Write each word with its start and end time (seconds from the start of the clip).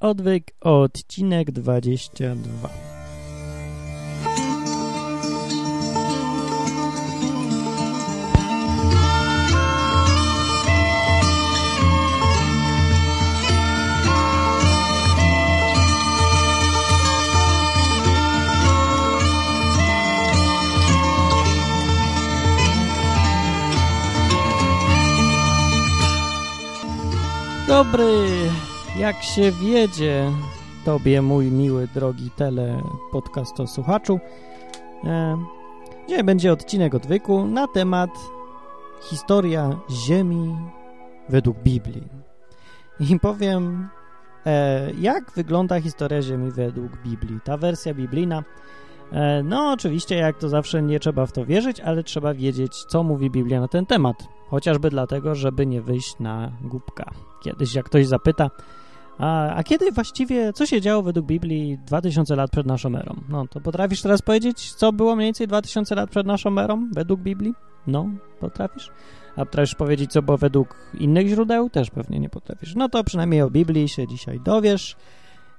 Odwyk, 0.00 0.50
odcinek 0.60 1.50
22. 1.50 2.68
Dobry, 27.68 28.50
jak 28.98 29.22
się 29.22 29.52
wiedzie 29.52 30.32
tobie, 30.84 31.22
mój 31.22 31.50
miły, 31.50 31.88
drogi 31.94 32.30
tele 32.30 32.82
podcasto 33.12 33.66
słuchaczu. 33.66 34.20
E, 35.04 35.38
dzisiaj 36.08 36.24
będzie 36.24 36.52
odcinek 36.52 36.94
odwyku 36.94 37.46
na 37.46 37.66
temat 37.66 38.10
historia 39.02 39.80
Ziemi 39.90 40.56
według 41.28 41.58
Biblii. 41.58 42.08
I 43.00 43.20
powiem, 43.20 43.88
e, 44.46 44.90
jak 45.00 45.32
wygląda 45.32 45.80
historia 45.80 46.22
Ziemi 46.22 46.50
według 46.50 47.02
Biblii. 47.02 47.40
Ta 47.44 47.56
wersja 47.56 47.94
biblijna, 47.94 48.44
e, 49.12 49.42
no 49.42 49.72
oczywiście, 49.72 50.16
jak 50.16 50.38
to 50.38 50.48
zawsze, 50.48 50.82
nie 50.82 51.00
trzeba 51.00 51.26
w 51.26 51.32
to 51.32 51.46
wierzyć, 51.46 51.80
ale 51.80 52.02
trzeba 52.02 52.34
wiedzieć, 52.34 52.84
co 52.84 53.02
mówi 53.02 53.30
Biblia 53.30 53.60
na 53.60 53.68
ten 53.68 53.86
temat. 53.86 54.16
Chociażby 54.48 54.90
dlatego, 54.90 55.34
żeby 55.34 55.66
nie 55.66 55.82
wyjść 55.82 56.18
na 56.20 56.52
głupka. 56.60 57.10
Kiedyś, 57.42 57.74
jak 57.74 57.86
ktoś 57.86 58.06
zapyta, 58.06 58.50
a, 59.18 59.54
a, 59.54 59.64
kiedy 59.64 59.92
właściwie, 59.92 60.52
co 60.52 60.66
się 60.66 60.80
działo 60.80 61.02
według 61.02 61.26
Biblii 61.26 61.78
2000 61.78 62.36
lat 62.36 62.50
przed 62.50 62.66
naszą 62.66 62.96
erą? 62.96 63.16
No, 63.28 63.46
to 63.46 63.60
potrafisz 63.60 64.02
teraz 64.02 64.22
powiedzieć, 64.22 64.74
co 64.74 64.92
było 64.92 65.16
mniej 65.16 65.26
więcej 65.26 65.46
2000 65.46 65.94
lat 65.94 66.10
przed 66.10 66.26
naszą 66.26 66.58
erą 66.58 66.88
według 66.92 67.20
Biblii? 67.20 67.54
No, 67.86 68.08
potrafisz? 68.40 68.90
A 69.36 69.44
potrafisz 69.44 69.74
powiedzieć, 69.74 70.12
co 70.12 70.22
było 70.22 70.38
według 70.38 70.76
innych 71.00 71.28
źródeł? 71.28 71.70
Też 71.70 71.90
pewnie 71.90 72.20
nie 72.20 72.28
potrafisz. 72.28 72.74
No 72.74 72.88
to 72.88 73.04
przynajmniej 73.04 73.42
o 73.42 73.50
Biblii 73.50 73.88
się 73.88 74.06
dzisiaj 74.06 74.40
dowiesz 74.40 74.96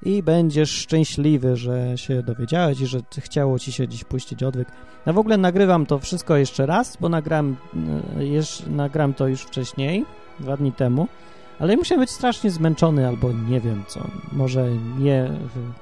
i 0.03 0.23
będziesz 0.23 0.71
szczęśliwy, 0.71 1.55
że 1.55 1.97
się 1.97 2.23
dowiedziałeś 2.23 2.81
i 2.81 2.85
że 2.85 2.99
chciało 3.17 3.59
ci 3.59 3.71
się 3.71 3.87
dziś 3.87 4.03
puścić 4.03 4.43
odwyk. 4.43 4.67
Ja 5.05 5.13
w 5.13 5.17
ogóle 5.17 5.37
nagrywam 5.37 5.85
to 5.85 5.99
wszystko 5.99 6.37
jeszcze 6.37 6.65
raz, 6.65 6.97
bo 6.97 7.09
nagram, 7.09 7.55
jeszcze, 8.19 8.69
nagram 8.69 9.13
to 9.13 9.27
już 9.27 9.41
wcześniej, 9.41 10.05
dwa 10.39 10.57
dni 10.57 10.71
temu, 10.71 11.07
ale 11.59 11.77
musiałem 11.77 11.99
być 11.99 12.09
strasznie 12.09 12.51
zmęczony 12.51 13.07
albo 13.07 13.31
nie 13.31 13.59
wiem 13.59 13.83
co, 13.87 14.07
może 14.31 14.67
nie 14.99 15.29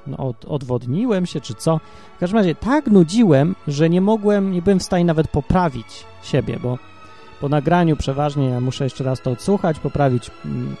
no, 0.06 0.16
od, 0.16 0.44
odwodniłem 0.44 1.26
się 1.26 1.40
czy 1.40 1.54
co. 1.54 1.80
W 2.16 2.18
każdym 2.20 2.38
razie 2.38 2.54
tak 2.54 2.86
nudziłem, 2.86 3.54
że 3.68 3.90
nie 3.90 4.00
mogłem, 4.00 4.52
nie 4.52 4.62
byłem 4.62 4.78
w 4.78 4.82
stanie 4.82 5.04
nawet 5.04 5.28
poprawić 5.28 6.04
siebie, 6.22 6.58
bo 6.62 6.78
po 7.40 7.48
nagraniu 7.48 7.96
przeważnie 7.96 8.48
ja 8.48 8.60
muszę 8.60 8.84
jeszcze 8.84 9.04
raz 9.04 9.20
to 9.20 9.30
odsłuchać, 9.30 9.78
poprawić 9.78 10.30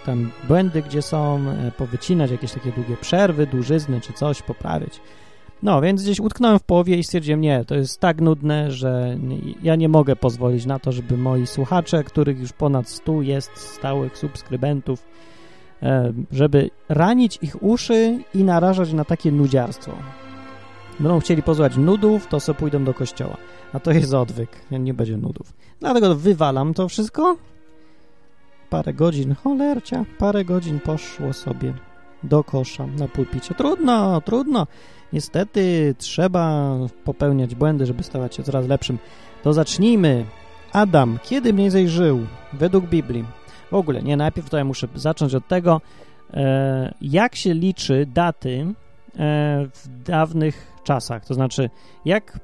tam 0.06 0.30
błędy, 0.48 0.82
gdzie 0.82 1.02
są, 1.02 1.44
powycinać 1.76 2.30
jakieś 2.30 2.52
takie 2.52 2.72
długie 2.72 2.96
przerwy, 2.96 3.46
dłużyzny 3.46 4.00
czy 4.00 4.12
coś, 4.12 4.42
poprawić. 4.42 5.00
No, 5.62 5.80
więc 5.80 6.02
gdzieś 6.02 6.20
utknąłem 6.20 6.58
w 6.58 6.62
połowie 6.62 6.96
i 6.96 7.04
stwierdziłem, 7.04 7.40
nie, 7.40 7.64
to 7.64 7.74
jest 7.74 8.00
tak 8.00 8.20
nudne, 8.20 8.70
że 8.70 9.16
ja 9.62 9.76
nie 9.76 9.88
mogę 9.88 10.16
pozwolić 10.16 10.66
na 10.66 10.78
to, 10.78 10.92
żeby 10.92 11.16
moi 11.16 11.46
słuchacze, 11.46 12.04
których 12.04 12.40
już 12.40 12.52
ponad 12.52 12.88
100 12.88 13.22
jest 13.22 13.50
stałych 13.56 14.18
subskrybentów, 14.18 15.04
żeby 16.32 16.70
ranić 16.88 17.38
ich 17.42 17.62
uszy 17.62 18.18
i 18.34 18.44
narażać 18.44 18.92
na 18.92 19.04
takie 19.04 19.32
nudziarstwo. 19.32 19.92
Będą 21.00 21.20
chcieli 21.20 21.42
pozwać 21.42 21.76
nudów, 21.76 22.26
to 22.26 22.40
sobie 22.40 22.58
pójdą 22.58 22.84
do 22.84 22.94
kościoła. 22.94 23.36
A 23.72 23.80
to 23.80 23.90
jest 23.90 24.14
odwyk, 24.14 24.50
nie 24.70 24.94
będzie 24.94 25.16
nudów. 25.16 25.52
Dlatego 25.80 26.14
wywalam 26.14 26.74
to 26.74 26.88
wszystko. 26.88 27.36
Parę 28.70 28.94
godzin, 28.94 29.34
cholercia, 29.34 30.04
parę 30.18 30.44
godzin 30.44 30.80
poszło 30.80 31.32
sobie 31.32 31.74
do 32.22 32.44
kosza 32.44 32.86
na 32.86 33.08
pulpicie. 33.08 33.54
Trudno, 33.54 34.20
trudno. 34.20 34.66
Niestety 35.12 35.94
trzeba 35.98 36.76
popełniać 37.04 37.54
błędy, 37.54 37.86
żeby 37.86 38.02
stawać 38.02 38.34
się 38.34 38.42
coraz 38.42 38.66
lepszym. 38.66 38.98
To 39.42 39.52
zacznijmy. 39.52 40.24
Adam, 40.72 41.18
kiedy 41.22 41.52
mniej 41.52 41.88
żył 41.88 42.26
według 42.52 42.86
Biblii? 42.86 43.24
W 43.70 43.74
ogóle, 43.74 44.02
nie, 44.02 44.16
najpierw 44.16 44.52
ja 44.52 44.64
muszę 44.64 44.88
zacząć 44.94 45.34
od 45.34 45.48
tego, 45.48 45.80
e, 46.34 46.94
jak 47.00 47.36
się 47.36 47.54
liczy 47.54 48.06
daty 48.06 48.60
e, 48.60 49.66
w 49.74 50.02
dawnych 50.04 50.72
czasach. 50.84 51.24
To 51.24 51.34
znaczy, 51.34 51.70
jak, 52.04 52.40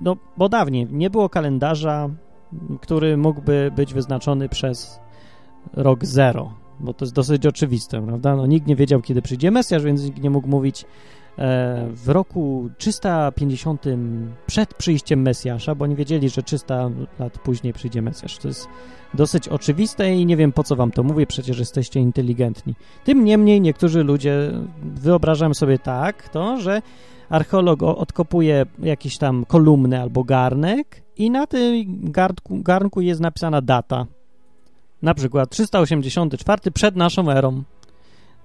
no 0.00 0.16
bo 0.36 0.48
dawniej 0.48 0.86
nie 0.90 1.10
było 1.10 1.28
kalendarza, 1.28 2.08
który 2.80 3.16
mógłby 3.16 3.72
być 3.76 3.94
wyznaczony 3.94 4.48
przez 4.48 5.00
rok 5.72 6.04
zero, 6.04 6.52
bo 6.80 6.94
to 6.94 7.04
jest 7.04 7.14
dosyć 7.14 7.46
oczywiste, 7.46 8.06
prawda? 8.06 8.36
No, 8.36 8.46
nikt 8.46 8.66
nie 8.66 8.76
wiedział, 8.76 9.02
kiedy 9.02 9.22
przyjdzie 9.22 9.50
Mesjasz, 9.50 9.82
więc 9.82 10.04
nikt 10.04 10.22
nie 10.22 10.30
mógł 10.30 10.48
mówić 10.48 10.84
e, 11.38 11.86
w 11.90 12.08
roku 12.08 12.70
350 12.78 13.84
przed 14.46 14.74
przyjściem 14.74 15.22
Mesjasza, 15.22 15.74
bo 15.74 15.86
nie 15.86 15.96
wiedzieli, 15.96 16.28
że 16.28 16.42
300 16.42 16.90
lat 17.18 17.38
później 17.38 17.72
przyjdzie 17.72 18.02
Mesjasz. 18.02 18.38
To 18.38 18.48
jest 18.48 18.68
dosyć 19.14 19.48
oczywiste 19.48 20.14
i 20.14 20.26
nie 20.26 20.36
wiem, 20.36 20.52
po 20.52 20.64
co 20.64 20.76
wam 20.76 20.90
to 20.90 21.02
mówię, 21.02 21.26
przecież 21.26 21.58
jesteście 21.58 22.00
inteligentni. 22.00 22.74
Tym 23.04 23.24
niemniej 23.24 23.60
niektórzy 23.60 24.04
ludzie 24.04 24.52
wyobrażają 24.82 25.54
sobie 25.54 25.78
tak 25.78 26.28
to, 26.28 26.60
że 26.60 26.82
archeolog 27.28 27.82
odkopuje 27.82 28.66
jakiś 28.78 29.18
tam 29.18 29.44
kolumnę 29.44 30.02
albo 30.02 30.24
garnek 30.24 31.02
i 31.16 31.30
na 31.30 31.46
tym 31.46 31.84
garnku, 31.86 32.60
garnku 32.62 33.00
jest 33.00 33.20
napisana 33.20 33.60
data. 33.60 34.06
Na 35.04 35.14
przykład 35.14 35.50
384 35.50 36.70
przed 36.70 36.96
naszą 36.96 37.30
erą. 37.30 37.62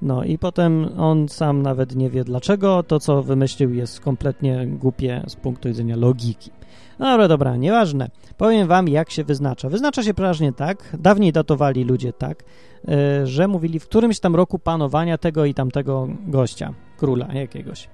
No 0.02 0.24
i 0.24 0.38
potem 0.38 0.90
on 0.97 1.30
sam 1.30 1.62
nawet 1.62 1.96
nie 1.96 2.09
wie 2.09 2.24
dlaczego. 2.24 2.84
To, 2.84 3.00
co 3.00 3.24
wymyślił, 3.24 3.74
jest 3.74 4.00
kompletnie 4.00 4.68
głupie 4.68 5.24
z 5.28 5.36
punktu 5.36 5.68
widzenia 5.68 5.96
logiki. 5.96 6.52
No 7.00 7.06
dobra, 7.06 7.28
dobra, 7.28 7.56
nieważne. 7.56 8.09
Powiem 8.38 8.68
wam, 8.68 8.88
jak 8.88 9.12
się 9.12 9.24
wyznacza. 9.24 9.69
Wyznacza 9.69 10.03
się 10.03 10.14
przeważnie 10.14 10.53
tak, 10.53 10.98
dawniej 11.00 11.31
datowali 11.31 11.84
ludzie 11.84 12.14
tak, 12.14 12.44
yy, 12.88 13.28
że 13.28 13.48
mówili 13.48 13.80
w 13.80 13.86
którymś 13.86 14.19
tam 14.19 14.36
roku 14.36 14.59
panowania 14.59 15.18
tego 15.18 15.46
i 15.46 15.53
tamtego 15.53 16.08
gościa, 16.28 16.74
króla 16.98 17.34
jakiegoś. 17.34 17.90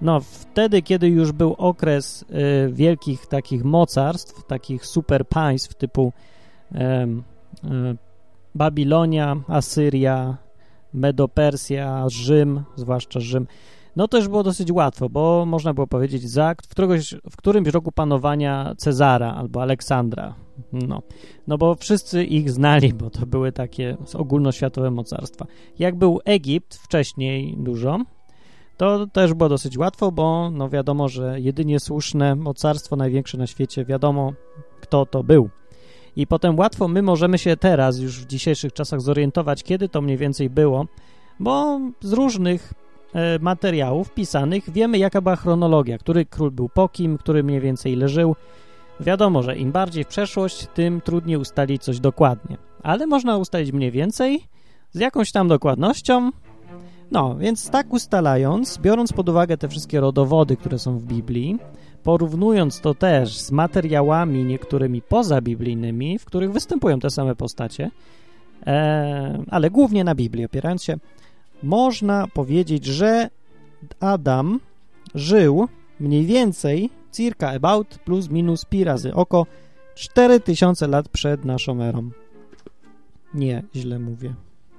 No, 0.00 0.20
wtedy, 0.20 0.82
kiedy 0.82 1.08
już 1.08 1.32
był 1.32 1.54
okres 1.58 2.22
y, 2.22 2.72
wielkich 2.72 3.26
takich 3.26 3.64
mocarstw, 3.64 4.46
takich 4.46 4.86
super 4.86 5.26
państw 5.28 5.74
typu 5.74 6.12
y, 6.72 6.76
y, 6.78 8.05
Babilonia, 8.56 9.36
Asyria, 9.48 10.36
Medopersja, 10.94 12.08
Rzym, 12.08 12.62
zwłaszcza 12.76 13.20
Rzym, 13.20 13.46
no 13.96 14.08
to 14.08 14.16
już 14.16 14.28
było 14.28 14.42
dosyć 14.42 14.72
łatwo, 14.72 15.08
bo 15.08 15.44
można 15.46 15.74
było 15.74 15.86
powiedzieć 15.86 16.30
za 16.30 16.54
w, 16.64 16.68
któregoś, 16.68 17.14
w 17.30 17.36
którymś 17.36 17.68
roku 17.68 17.92
panowania 17.92 18.74
Cezara 18.76 19.34
albo 19.34 19.62
Aleksandra. 19.62 20.34
No. 20.72 21.02
no 21.46 21.58
bo 21.58 21.74
wszyscy 21.74 22.24
ich 22.24 22.50
znali, 22.50 22.92
bo 22.94 23.10
to 23.10 23.26
były 23.26 23.52
takie 23.52 23.96
ogólnoświatowe 24.14 24.90
mocarstwa. 24.90 25.46
Jak 25.78 25.96
był 25.96 26.20
Egipt 26.24 26.74
wcześniej 26.74 27.56
dużo, 27.58 27.98
to 28.76 29.06
też 29.06 29.34
było 29.34 29.48
dosyć 29.48 29.78
łatwo, 29.78 30.12
bo 30.12 30.50
no 30.50 30.68
wiadomo, 30.68 31.08
że 31.08 31.40
jedynie 31.40 31.80
słuszne 31.80 32.34
mocarstwo 32.34 32.96
największe 32.96 33.38
na 33.38 33.46
świecie, 33.46 33.84
wiadomo 33.84 34.32
kto 34.80 35.06
to 35.06 35.24
był. 35.24 35.50
I 36.16 36.26
potem 36.26 36.58
łatwo 36.58 36.88
my 36.88 37.02
możemy 37.02 37.38
się 37.38 37.56
teraz, 37.56 37.98
już 37.98 38.20
w 38.20 38.26
dzisiejszych 38.26 38.72
czasach, 38.72 39.00
zorientować, 39.00 39.62
kiedy 39.62 39.88
to 39.88 40.00
mniej 40.00 40.16
więcej 40.16 40.50
było, 40.50 40.86
bo 41.40 41.80
z 42.00 42.12
różnych 42.12 42.72
e, 43.14 43.38
materiałów 43.38 44.14
pisanych 44.14 44.70
wiemy, 44.70 44.98
jaka 44.98 45.20
była 45.20 45.36
chronologia, 45.36 45.98
który 45.98 46.26
król 46.26 46.50
był 46.50 46.68
po 46.68 46.88
kim, 46.88 47.18
który 47.18 47.42
mniej 47.42 47.60
więcej 47.60 47.96
leżył. 47.96 48.36
Wiadomo, 49.00 49.42
że 49.42 49.56
im 49.56 49.72
bardziej 49.72 50.04
w 50.04 50.08
przeszłość, 50.08 50.66
tym 50.74 51.00
trudniej 51.00 51.36
ustalić 51.36 51.82
coś 51.82 52.00
dokładnie. 52.00 52.56
Ale 52.82 53.06
można 53.06 53.36
ustalić 53.36 53.72
mniej 53.72 53.90
więcej 53.90 54.40
z 54.92 55.00
jakąś 55.00 55.32
tam 55.32 55.48
dokładnością, 55.48 56.30
no, 57.10 57.36
więc 57.36 57.70
tak 57.70 57.92
ustalając, 57.92 58.78
biorąc 58.78 59.12
pod 59.12 59.28
uwagę 59.28 59.56
te 59.56 59.68
wszystkie 59.68 60.00
rodowody, 60.00 60.56
które 60.56 60.78
są 60.78 60.98
w 60.98 61.04
Biblii, 61.04 61.58
porównując 62.06 62.80
to 62.80 62.94
też 62.94 63.38
z 63.38 63.52
materiałami 63.52 64.44
niektórymi 64.44 65.02
pozabiblijnymi, 65.02 66.18
w 66.18 66.24
których 66.24 66.52
występują 66.52 67.00
te 67.00 67.10
same 67.10 67.36
postacie, 67.36 67.90
e, 68.66 69.44
ale 69.50 69.70
głównie 69.70 70.04
na 70.04 70.14
Biblii 70.14 70.44
opierając 70.44 70.84
się, 70.84 70.96
można 71.62 72.26
powiedzieć, 72.26 72.84
że 72.84 73.30
Adam 74.00 74.60
żył 75.14 75.68
mniej 76.00 76.26
więcej 76.26 76.90
circa 77.12 77.50
about 77.50 77.98
plus 77.98 78.30
minus 78.30 78.64
pi 78.64 78.84
razy 78.84 79.14
oko 79.14 79.46
4000 79.94 80.86
lat 80.86 81.08
przed 81.08 81.44
naszą 81.44 81.82
erą. 81.82 82.10
Nie, 83.34 83.62
źle 83.76 83.98
mówię. 83.98 84.34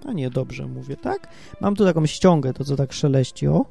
A 0.05 0.13
nie, 0.13 0.29
dobrze 0.29 0.67
mówię, 0.67 0.97
tak? 0.97 1.27
Mam 1.61 1.75
tu 1.75 1.85
taką 1.85 2.05
ściągę, 2.05 2.53
to 2.53 2.63
co 2.63 2.75
tak 2.75 2.93
szeleści, 2.93 3.47
o. 3.47 3.65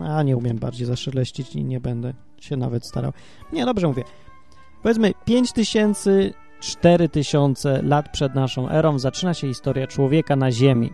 A, 0.00 0.22
nie 0.22 0.36
umiem 0.36 0.58
bardziej 0.58 0.86
zaszeleścić 0.86 1.56
i 1.56 1.64
nie 1.64 1.80
będę 1.80 2.12
się 2.40 2.56
nawet 2.56 2.86
starał. 2.86 3.12
Nie, 3.52 3.64
dobrze 3.66 3.86
mówię. 3.86 4.04
Powiedzmy 4.82 5.12
5000, 5.24 6.30
4000 6.60 7.82
lat 7.82 8.12
przed 8.12 8.34
naszą 8.34 8.68
erą 8.68 8.98
zaczyna 8.98 9.34
się 9.34 9.48
historia 9.48 9.86
człowieka 9.86 10.36
na 10.36 10.52
Ziemi. 10.52 10.92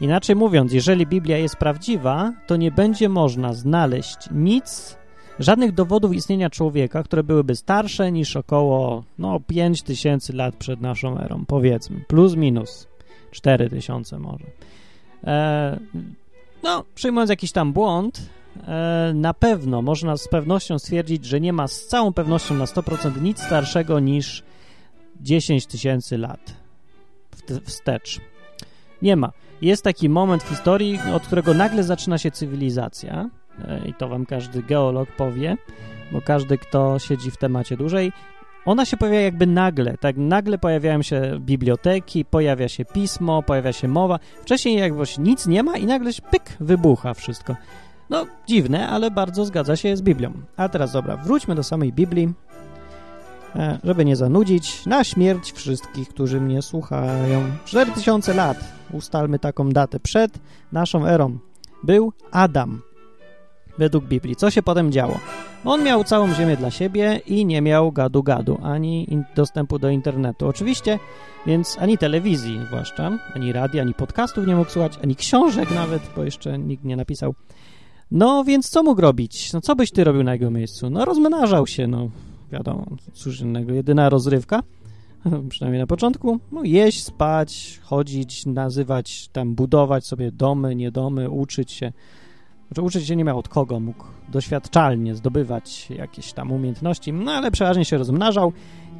Inaczej 0.00 0.36
mówiąc, 0.36 0.72
jeżeli 0.72 1.06
Biblia 1.06 1.38
jest 1.38 1.56
prawdziwa, 1.56 2.32
to 2.46 2.56
nie 2.56 2.70
będzie 2.70 3.08
można 3.08 3.52
znaleźć 3.52 4.16
nic, 4.30 4.96
żadnych 5.38 5.72
dowodów 5.72 6.14
istnienia 6.14 6.50
człowieka, 6.50 7.02
które 7.02 7.22
byłyby 7.22 7.56
starsze 7.56 8.12
niż 8.12 8.36
około 8.36 9.04
no, 9.18 9.40
5000 9.46 10.32
lat 10.32 10.56
przed 10.56 10.80
naszą 10.80 11.18
erą, 11.18 11.44
powiedzmy, 11.46 12.04
plus 12.08 12.36
minus 12.36 12.88
4000 13.30 14.18
może. 14.18 14.44
E, 15.24 15.78
no, 16.62 16.84
przyjmując 16.94 17.30
jakiś 17.30 17.52
tam 17.52 17.72
błąd, 17.72 18.20
e, 18.66 19.12
na 19.14 19.34
pewno 19.34 19.82
można 19.82 20.16
z 20.16 20.28
pewnością 20.28 20.78
stwierdzić, 20.78 21.24
że 21.24 21.40
nie 21.40 21.52
ma 21.52 21.68
z 21.68 21.86
całą 21.86 22.12
pewnością 22.12 22.54
na 22.54 22.64
100% 22.64 23.22
nic 23.22 23.42
starszego 23.42 24.00
niż 24.00 24.42
10 25.20 25.66
tysięcy 25.66 26.18
lat 26.18 26.60
wstecz. 27.64 28.20
Nie 29.02 29.16
ma. 29.16 29.32
Jest 29.62 29.84
taki 29.84 30.08
moment 30.08 30.42
w 30.42 30.48
historii, 30.48 30.98
od 31.14 31.26
którego 31.26 31.54
nagle 31.54 31.84
zaczyna 31.84 32.18
się 32.18 32.30
cywilizacja 32.30 33.30
e, 33.64 33.88
i 33.88 33.94
to 33.94 34.08
wam 34.08 34.26
każdy 34.26 34.62
geolog 34.62 35.12
powie, 35.16 35.56
bo 36.12 36.20
każdy, 36.20 36.58
kto 36.58 36.98
siedzi 36.98 37.30
w 37.30 37.36
temacie 37.36 37.76
dłużej, 37.76 38.12
ona 38.64 38.84
się 38.84 38.96
pojawia 38.96 39.20
jakby 39.20 39.46
nagle, 39.46 39.96
tak 39.96 40.16
nagle 40.16 40.58
pojawiają 40.58 41.02
się 41.02 41.38
biblioteki, 41.40 42.24
pojawia 42.24 42.68
się 42.68 42.84
pismo, 42.84 43.42
pojawia 43.42 43.72
się 43.72 43.88
mowa. 43.88 44.18
Wcześniej 44.42 44.78
jakby 44.78 45.04
nic 45.18 45.46
nie 45.46 45.62
ma 45.62 45.76
i 45.76 45.86
nagle 45.86 46.10
pyk, 46.30 46.56
wybucha 46.60 47.14
wszystko. 47.14 47.56
No, 48.10 48.26
dziwne, 48.46 48.88
ale 48.88 49.10
bardzo 49.10 49.44
zgadza 49.44 49.76
się 49.76 49.96
z 49.96 50.02
Biblią. 50.02 50.32
A 50.56 50.68
teraz 50.68 50.92
dobra, 50.92 51.16
wróćmy 51.16 51.54
do 51.54 51.62
samej 51.62 51.92
Biblii, 51.92 52.32
e, 53.56 53.78
żeby 53.84 54.04
nie 54.04 54.16
zanudzić, 54.16 54.86
na 54.86 55.04
śmierć 55.04 55.52
wszystkich, 55.52 56.08
którzy 56.08 56.40
mnie 56.40 56.62
słuchają. 56.62 57.42
4000 57.64 58.34
lat, 58.34 58.58
ustalmy 58.92 59.38
taką 59.38 59.68
datę, 59.70 60.00
przed 60.00 60.38
naszą 60.72 61.06
erą, 61.06 61.38
był 61.82 62.12
Adam, 62.30 62.82
według 63.80 64.04
Biblii. 64.04 64.36
Co 64.36 64.50
się 64.50 64.62
potem 64.62 64.92
działo? 64.92 65.18
On 65.64 65.84
miał 65.84 66.04
całą 66.04 66.34
ziemię 66.34 66.56
dla 66.56 66.70
siebie 66.70 67.20
i 67.26 67.46
nie 67.46 67.62
miał 67.62 67.92
gadu-gadu, 67.92 68.58
ani 68.62 69.24
dostępu 69.36 69.78
do 69.78 69.90
internetu. 69.90 70.48
Oczywiście, 70.48 70.98
więc 71.46 71.76
ani 71.80 71.98
telewizji 71.98 72.60
zwłaszcza, 72.66 73.18
ani 73.34 73.52
radia, 73.52 73.82
ani 73.82 73.94
podcastów 73.94 74.46
nie 74.46 74.56
mógł 74.56 74.70
słuchać, 74.70 74.98
ani 75.02 75.16
książek 75.16 75.70
nawet, 75.70 76.02
bo 76.16 76.24
jeszcze 76.24 76.58
nikt 76.58 76.84
nie 76.84 76.96
napisał. 76.96 77.34
No, 78.10 78.44
więc 78.44 78.70
co 78.70 78.82
mógł 78.82 79.00
robić? 79.00 79.52
No, 79.52 79.60
co 79.60 79.76
byś 79.76 79.90
ty 79.90 80.04
robił 80.04 80.22
na 80.22 80.32
jego 80.32 80.50
miejscu? 80.50 80.90
No, 80.90 81.04
rozmnażał 81.04 81.66
się, 81.66 81.86
no, 81.86 82.10
wiadomo, 82.52 82.86
cóż 83.12 83.40
innego, 83.40 83.72
jedyna 83.72 84.08
rozrywka, 84.08 84.62
przynajmniej 85.50 85.80
na 85.80 85.86
początku, 85.86 86.40
no, 86.52 86.64
jeść, 86.64 87.04
spać, 87.04 87.80
chodzić, 87.82 88.46
nazywać, 88.46 89.28
tam 89.28 89.54
budować 89.54 90.06
sobie 90.06 90.32
domy, 90.32 90.76
niedomy, 90.76 91.30
uczyć 91.30 91.72
się, 91.72 91.92
znaczy 92.70 92.82
uczyć 92.82 93.06
się 93.06 93.16
nie 93.16 93.24
miał 93.24 93.38
od 93.38 93.48
kogo, 93.48 93.80
mógł 93.80 94.04
doświadczalnie 94.28 95.14
zdobywać 95.14 95.90
jakieś 95.90 96.32
tam 96.32 96.52
umiejętności, 96.52 97.12
no 97.12 97.32
ale 97.32 97.50
przeważnie 97.50 97.84
się 97.84 97.98
rozmnażał 97.98 98.52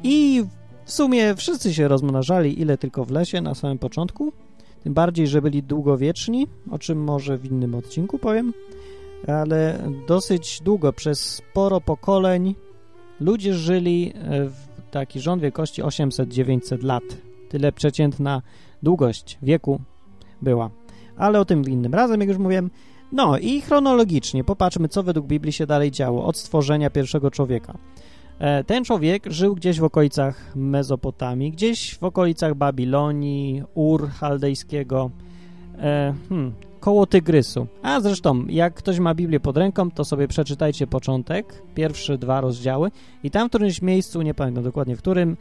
i 0.03 0.43
w 0.85 0.91
sumie 0.91 1.35
wszyscy 1.35 1.73
się 1.73 1.87
rozmnażali 1.87 2.61
ile 2.61 2.77
tylko 2.77 3.05
w 3.05 3.11
lesie 3.11 3.41
na 3.41 3.55
samym 3.55 3.77
początku, 3.77 4.33
tym 4.83 4.93
bardziej, 4.93 5.27
że 5.27 5.41
byli 5.41 5.63
długowieczni, 5.63 6.47
o 6.71 6.79
czym 6.79 7.03
może 7.03 7.37
w 7.37 7.45
innym 7.45 7.75
odcinku 7.75 8.19
powiem, 8.19 8.53
ale 9.27 9.89
dosyć 10.07 10.61
długo, 10.63 10.93
przez 10.93 11.19
sporo 11.19 11.81
pokoleń 11.81 12.55
ludzie 13.19 13.53
żyli 13.53 14.13
w 14.29 14.91
taki 14.91 15.19
rząd 15.19 15.41
wielkości 15.41 15.83
800-900 15.83 16.83
lat. 16.83 17.03
Tyle 17.49 17.71
przeciętna 17.71 18.41
długość 18.83 19.37
wieku 19.41 19.81
była. 20.41 20.69
Ale 21.17 21.39
o 21.39 21.45
tym 21.45 21.63
innym 21.63 21.93
razem, 21.93 22.19
jak 22.19 22.29
już 22.29 22.37
mówiłem. 22.37 22.69
No 23.11 23.37
i 23.37 23.61
chronologicznie 23.61 24.43
popatrzmy, 24.43 24.87
co 24.87 25.03
według 25.03 25.27
Biblii 25.27 25.53
się 25.53 25.65
dalej 25.65 25.91
działo 25.91 26.25
od 26.25 26.37
stworzenia 26.37 26.89
pierwszego 26.89 27.31
człowieka. 27.31 27.77
E, 28.39 28.63
ten 28.63 28.83
człowiek 28.83 29.23
żył 29.31 29.55
gdzieś 29.55 29.79
w 29.79 29.83
okolicach 29.83 30.55
Mezopotamii, 30.55 31.51
gdzieś 31.51 31.95
w 31.95 32.03
okolicach 32.03 32.55
Babilonii, 32.55 33.63
Ur 33.73 34.09
chaldejskiego, 34.09 35.11
e, 35.79 36.13
hmm, 36.29 36.53
koło 36.79 37.05
Tygrysu. 37.05 37.67
A 37.81 38.01
zresztą, 38.01 38.45
jak 38.47 38.73
ktoś 38.73 38.99
ma 38.99 39.15
Biblię 39.15 39.39
pod 39.39 39.57
ręką, 39.57 39.91
to 39.91 40.05
sobie 40.05 40.27
przeczytajcie 40.27 40.87
początek, 40.87 41.63
pierwsze 41.75 42.17
dwa 42.17 42.41
rozdziały 42.41 42.91
i 43.23 43.31
tam 43.31 43.47
w 43.47 43.49
którymś 43.49 43.81
miejscu, 43.81 44.21
nie 44.21 44.33
pamiętam 44.33 44.63
dokładnie 44.63 44.95
w 44.95 44.99
którym, 44.99 45.37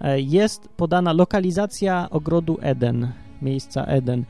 e, 0.00 0.20
jest 0.20 0.68
podana 0.68 1.12
lokalizacja 1.12 2.10
ogrodu 2.10 2.58
Eden, 2.60 3.12
miejsca 3.42 3.84
Eden. 3.84 4.24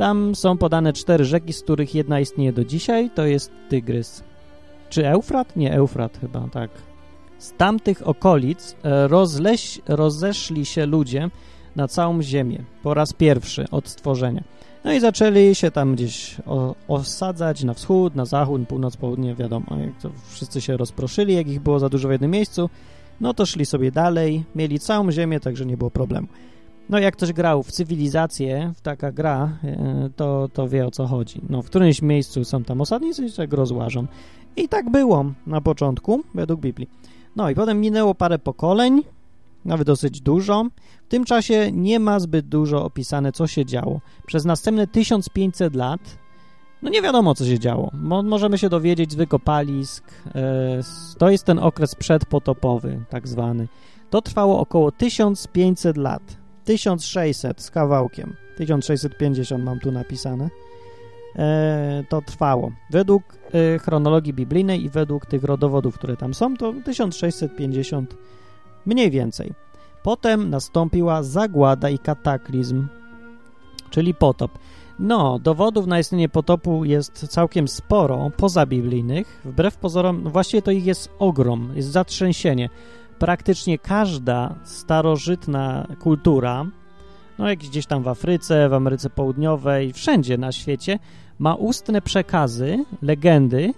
Tam 0.00 0.34
są 0.34 0.56
podane 0.56 0.92
cztery 0.92 1.24
rzeki, 1.24 1.52
z 1.52 1.62
których 1.62 1.94
jedna 1.94 2.20
istnieje 2.20 2.52
do 2.52 2.64
dzisiaj, 2.64 3.10
to 3.14 3.26
jest 3.26 3.52
Tygrys. 3.68 4.22
Czy 4.90 5.08
Eufrat? 5.08 5.56
Nie, 5.56 5.74
Eufrat 5.74 6.18
chyba, 6.20 6.48
tak. 6.52 6.70
Z 7.38 7.52
tamtych 7.52 8.08
okolic 8.08 8.76
e, 8.82 9.08
rozleś, 9.08 9.80
rozeszli 9.88 10.66
się 10.66 10.86
ludzie 10.86 11.30
na 11.76 11.88
całą 11.88 12.22
ziemię 12.22 12.64
po 12.82 12.94
raz 12.94 13.12
pierwszy 13.12 13.64
od 13.70 13.88
stworzenia. 13.88 14.42
No 14.84 14.92
i 14.92 15.00
zaczęli 15.00 15.54
się 15.54 15.70
tam 15.70 15.94
gdzieś 15.94 16.36
osadzać 16.88 17.64
na 17.64 17.74
wschód, 17.74 18.14
na 18.14 18.24
zachód, 18.24 18.68
północ, 18.68 18.96
południe, 18.96 19.34
wiadomo, 19.34 19.66
jak 19.80 20.12
wszyscy 20.28 20.60
się 20.60 20.76
rozproszyli, 20.76 21.34
jak 21.34 21.48
ich 21.48 21.60
było 21.60 21.78
za 21.78 21.88
dużo 21.88 22.08
w 22.08 22.12
jednym 22.12 22.30
miejscu, 22.30 22.70
no 23.20 23.34
to 23.34 23.46
szli 23.46 23.66
sobie 23.66 23.92
dalej, 23.92 24.44
mieli 24.54 24.78
całą 24.78 25.10
ziemię, 25.10 25.40
także 25.40 25.66
nie 25.66 25.76
było 25.76 25.90
problemu. 25.90 26.28
No 26.90 26.98
jak 26.98 27.16
ktoś 27.16 27.32
grał 27.32 27.62
w 27.62 27.72
cywilizację, 27.72 28.72
w 28.76 28.80
taka 28.80 29.12
gra, 29.12 29.58
e, 29.64 30.10
to, 30.16 30.48
to 30.52 30.68
wie 30.68 30.86
o 30.86 30.90
co 30.90 31.06
chodzi. 31.06 31.40
No 31.48 31.62
w 31.62 31.66
którymś 31.66 32.02
miejscu 32.02 32.44
są 32.44 32.64
tam 32.64 32.80
osadnicy 32.80 33.26
i 33.26 33.32
tak 33.32 33.52
rozłażą. 33.52 34.06
I 34.56 34.68
tak 34.68 34.90
było 34.90 35.24
na 35.46 35.60
początku, 35.60 36.22
według 36.34 36.60
Biblii. 36.60 36.88
No 37.36 37.50
i 37.50 37.54
potem 37.54 37.80
minęło 37.80 38.14
parę 38.14 38.38
pokoleń, 38.38 39.02
nawet 39.64 39.86
dosyć 39.86 40.20
dużo. 40.20 40.64
W 41.04 41.08
tym 41.08 41.24
czasie 41.24 41.72
nie 41.72 42.00
ma 42.00 42.20
zbyt 42.20 42.46
dużo 42.46 42.84
opisane, 42.84 43.32
co 43.32 43.46
się 43.46 43.64
działo. 43.64 44.00
Przez 44.26 44.44
następne 44.44 44.86
1500 44.86 45.74
lat, 45.74 46.00
no 46.82 46.90
nie 46.90 47.02
wiadomo, 47.02 47.34
co 47.34 47.44
się 47.44 47.58
działo. 47.58 47.90
Mo 47.94 48.22
możemy 48.22 48.58
się 48.58 48.68
dowiedzieć 48.68 49.12
z 49.12 49.14
wykopalisk. 49.14 50.04
E, 50.34 50.80
to 51.18 51.30
jest 51.30 51.44
ten 51.44 51.58
okres 51.58 51.94
przedpotopowy, 51.94 53.04
tak 53.08 53.28
zwany. 53.28 53.68
To 54.10 54.22
trwało 54.22 54.60
około 54.60 54.92
1500 54.92 55.96
lat. 55.96 56.39
1600 56.64 57.62
z 57.62 57.70
kawałkiem. 57.70 58.36
1650 58.56 59.64
mam 59.64 59.80
tu 59.80 59.92
napisane. 59.92 60.48
E, 61.36 62.04
to 62.08 62.22
trwało. 62.22 62.72
Według 62.90 63.22
e, 63.52 63.78
chronologii 63.78 64.34
biblijnej 64.34 64.84
i 64.84 64.88
według 64.88 65.26
tych 65.26 65.44
rodowodów, 65.44 65.94
które 65.94 66.16
tam 66.16 66.34
są, 66.34 66.56
to 66.56 66.74
1650 66.84 68.16
mniej 68.86 69.10
więcej. 69.10 69.52
Potem 70.02 70.50
nastąpiła 70.50 71.22
zagłada 71.22 71.90
i 71.90 71.98
kataklizm, 71.98 72.86
czyli 73.90 74.14
potop. 74.14 74.58
No, 74.98 75.38
dowodów 75.38 75.86
na 75.86 75.98
istnienie 75.98 76.28
potopu 76.28 76.84
jest 76.84 77.26
całkiem 77.28 77.68
sporo, 77.68 78.30
pozabiblijnych. 78.36 79.40
Wbrew 79.44 79.76
pozorom, 79.76 80.22
no 80.22 80.30
właściwie 80.30 80.62
to 80.62 80.70
ich 80.70 80.86
jest 80.86 81.10
ogrom, 81.18 81.72
jest 81.74 81.88
zatrzęsienie. 81.88 82.68
Praktycznie 83.20 83.78
każda 83.78 84.54
starożytna 84.64 85.86
kultura, 85.98 86.66
no 87.38 87.48
jak 87.48 87.58
gdzieś 87.58 87.86
tam 87.86 88.02
w 88.02 88.08
Afryce, 88.08 88.68
w 88.68 88.72
Ameryce 88.72 89.10
Południowej, 89.10 89.92
wszędzie 89.92 90.38
na 90.38 90.52
świecie, 90.52 90.98
ma 91.38 91.54
ustne 91.54 92.02
przekazy, 92.02 92.84
legendy, 93.02 93.74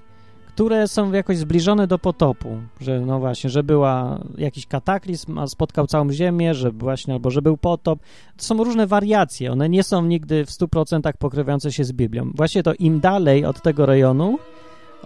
które 0.46 0.88
są 0.88 1.12
jakoś 1.12 1.38
zbliżone 1.38 1.87
do 1.87 1.99
potopu, 1.99 2.49
że 2.80 3.00
no 3.00 3.20
właśnie, 3.20 3.50
że 3.50 3.62
była 3.62 4.20
jakiś 4.38 4.66
kataklizm, 4.66 5.38
a 5.38 5.46
spotkał 5.46 5.87
całą 5.87 6.12
ziemię, 6.12 6.54
że 6.54 6.70
właśnie, 6.70 7.14
albo 7.14 7.30
że 7.30 7.42
był 7.42 7.56
potop. 7.56 7.99
To 8.37 8.44
są 8.44 8.64
różne 8.64 8.87
wariacje, 8.87 9.52
one 9.52 9.68
nie 9.68 9.82
są 9.82 10.04
nigdy 10.04 10.46
w 10.46 10.50
100% 10.50 11.12
pokrywające 11.18 11.72
się 11.72 11.84
z 11.84 11.92
Biblią. 11.92 12.30
Właśnie 12.34 12.62
to 12.62 12.75
im 12.75 13.00
dalej 13.00 13.44
od 13.44 13.62
tego 13.62 13.87
rejonu, 13.87 14.38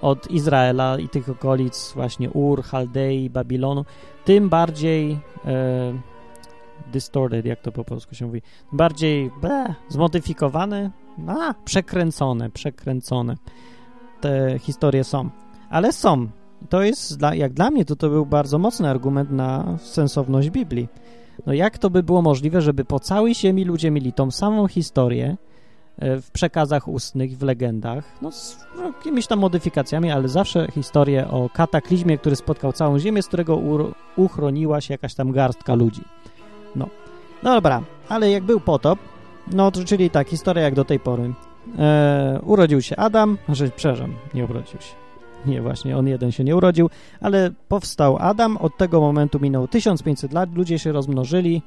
od 0.01 0.31
Izraela 0.31 0.99
i 0.99 1.09
tych 1.09 1.29
okolic, 1.29 1.93
właśnie 1.95 2.31
Ur, 2.31 2.63
Chaldei, 2.63 3.31
Babilonu, 3.31 3.85
tym 4.25 4.49
bardziej 4.49 5.19
e, 5.45 5.93
distorted, 6.93 7.47
jak 7.47 7.61
to 7.61 7.73
po 7.73 7.85
polsku 7.85 8.15
się 8.15 8.27
mówi, 8.27 8.43
bardziej 8.73 9.31
bleh, 9.41 9.77
zmodyfikowane, 9.89 10.91
a, 11.29 11.55
przekręcone, 11.65 12.51
przekręcone 12.51 13.37
te 14.21 14.59
historie 14.59 15.05
są. 15.05 15.31
Ale 15.71 15.93
są. 15.93 16.29
To 16.69 16.83
jest, 16.83 17.19
dla, 17.19 17.35
jak 17.35 17.53
dla 17.53 17.71
mnie, 17.71 17.85
to 17.85 17.97
to 17.97 18.09
był 18.09 18.27
bardzo 18.27 18.59
mocny 18.59 18.89
argument 18.89 19.31
na 19.31 19.79
sensowność 19.79 20.51
Biblii. 20.51 20.89
No 21.47 21.53
jak 21.53 21.79
to 21.79 21.91
by 21.91 22.03
było 22.03 22.23
możliwe, 22.23 22.61
żeby 22.61 22.85
po 22.85 23.01
całej 23.01 23.35
ziemi 23.35 23.65
ludzie 23.65 23.91
mieli 23.91 24.13
tą 24.13 24.31
samą 24.31 24.69
historię 24.69 25.37
w 25.99 26.31
przekazach 26.33 26.89
ustnych, 26.89 27.39
w 27.39 27.43
legendach, 27.43 28.05
no 28.23 28.33
z 28.33 28.67
jakimiś 28.85 29.27
tam 29.27 29.39
modyfikacjami, 29.39 30.11
ale 30.11 30.29
zawsze 30.29 30.67
historię 30.73 31.29
o 31.29 31.49
kataklizmie, 31.53 32.19
który 32.19 32.37
spotkał 32.37 32.73
całą 32.73 32.99
ziemię, 32.99 33.23
z 33.23 33.27
którego 33.27 33.61
uchroniła 34.17 34.81
się 34.81 34.95
jakaś 34.95 35.15
tam 35.15 35.33
garstka 35.33 35.75
ludzi. 35.75 36.03
No. 36.77 36.89
No 37.43 37.55
dobra, 37.55 37.83
ale 38.09 38.31
jak 38.31 38.45
był 38.45 38.61
potop, 38.61 38.99
no 39.53 39.71
to 39.71 39.85
czyli 39.85 40.11
tak, 40.11 40.29
historia 40.29 40.63
jak 40.63 40.75
do 40.75 40.85
tej 40.85 41.01
pory. 41.01 41.35
E, 41.79 42.41
urodził 42.43 42.83
się 42.83 42.97
Adam, 42.97 43.39
znaczy, 43.47 43.71
przepraszam, 43.77 44.15
nie 44.35 44.45
urodził 44.45 44.81
się. 44.81 44.95
Nie, 45.47 45.63
właśnie, 45.63 45.97
on 45.97 46.07
jeden 46.07 46.33
się 46.33 46.45
nie 46.45 46.57
urodził, 46.57 46.91
ale 47.21 47.51
powstał 47.69 48.17
Adam, 48.21 48.57
od 48.57 48.77
tego 48.77 49.01
momentu 49.01 49.41
minął 49.41 49.69
1500 49.69 50.33
lat, 50.33 50.55
ludzie 50.55 50.79
się 50.79 50.93
rozmnożyli, 50.93 51.63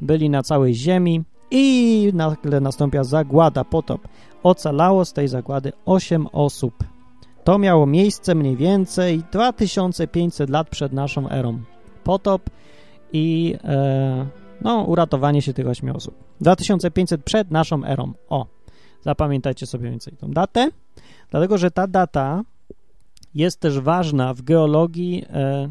byli 0.00 0.30
na 0.30 0.42
całej 0.42 0.74
ziemi 0.74 1.22
i 1.52 2.10
nagle 2.14 2.60
nastąpiła 2.60 3.04
zagłada, 3.04 3.64
potop. 3.64 4.08
Ocalało 4.42 5.04
z 5.04 5.12
tej 5.12 5.28
zagłady 5.28 5.72
8 5.84 6.26
osób. 6.32 6.74
To 7.44 7.58
miało 7.58 7.86
miejsce 7.86 8.34
mniej 8.34 8.56
więcej 8.56 9.22
2500 9.32 10.50
lat 10.50 10.70
przed 10.70 10.92
naszą 10.92 11.28
erą. 11.28 11.58
Potop 12.04 12.50
i 13.12 13.56
e, 13.64 14.26
no, 14.60 14.82
uratowanie 14.82 15.42
się 15.42 15.54
tych 15.54 15.68
8 15.68 15.96
osób. 15.96 16.14
2500 16.40 17.24
przed 17.24 17.50
naszą 17.50 17.84
erą. 17.84 18.12
O, 18.28 18.46
zapamiętajcie 19.00 19.66
sobie 19.66 19.90
więcej 19.90 20.16
tą 20.16 20.30
datę, 20.30 20.70
dlatego 21.30 21.58
że 21.58 21.70
ta 21.70 21.86
data 21.86 22.42
jest 23.34 23.60
też 23.60 23.80
ważna 23.80 24.34
w 24.34 24.42
geologii, 24.42 25.24
e, 25.30 25.68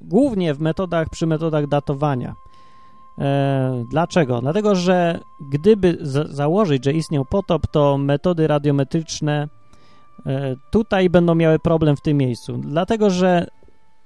głównie 0.00 0.54
w 0.54 0.60
metodach, 0.60 1.08
przy 1.10 1.26
metodach 1.26 1.68
datowania. 1.68 2.34
E, 3.20 3.84
dlaczego? 3.90 4.40
Dlatego, 4.40 4.74
że 4.74 5.20
gdyby 5.52 5.98
założyć, 6.30 6.84
że 6.84 6.92
istniał 6.92 7.24
potop, 7.24 7.66
to 7.66 7.98
metody 7.98 8.46
radiometryczne 8.46 9.48
e, 10.26 10.56
tutaj 10.70 11.10
będą 11.10 11.34
miały 11.34 11.58
problem 11.58 11.96
w 11.96 12.00
tym 12.00 12.16
miejscu. 12.16 12.58
Dlatego, 12.58 13.10
że 13.10 13.46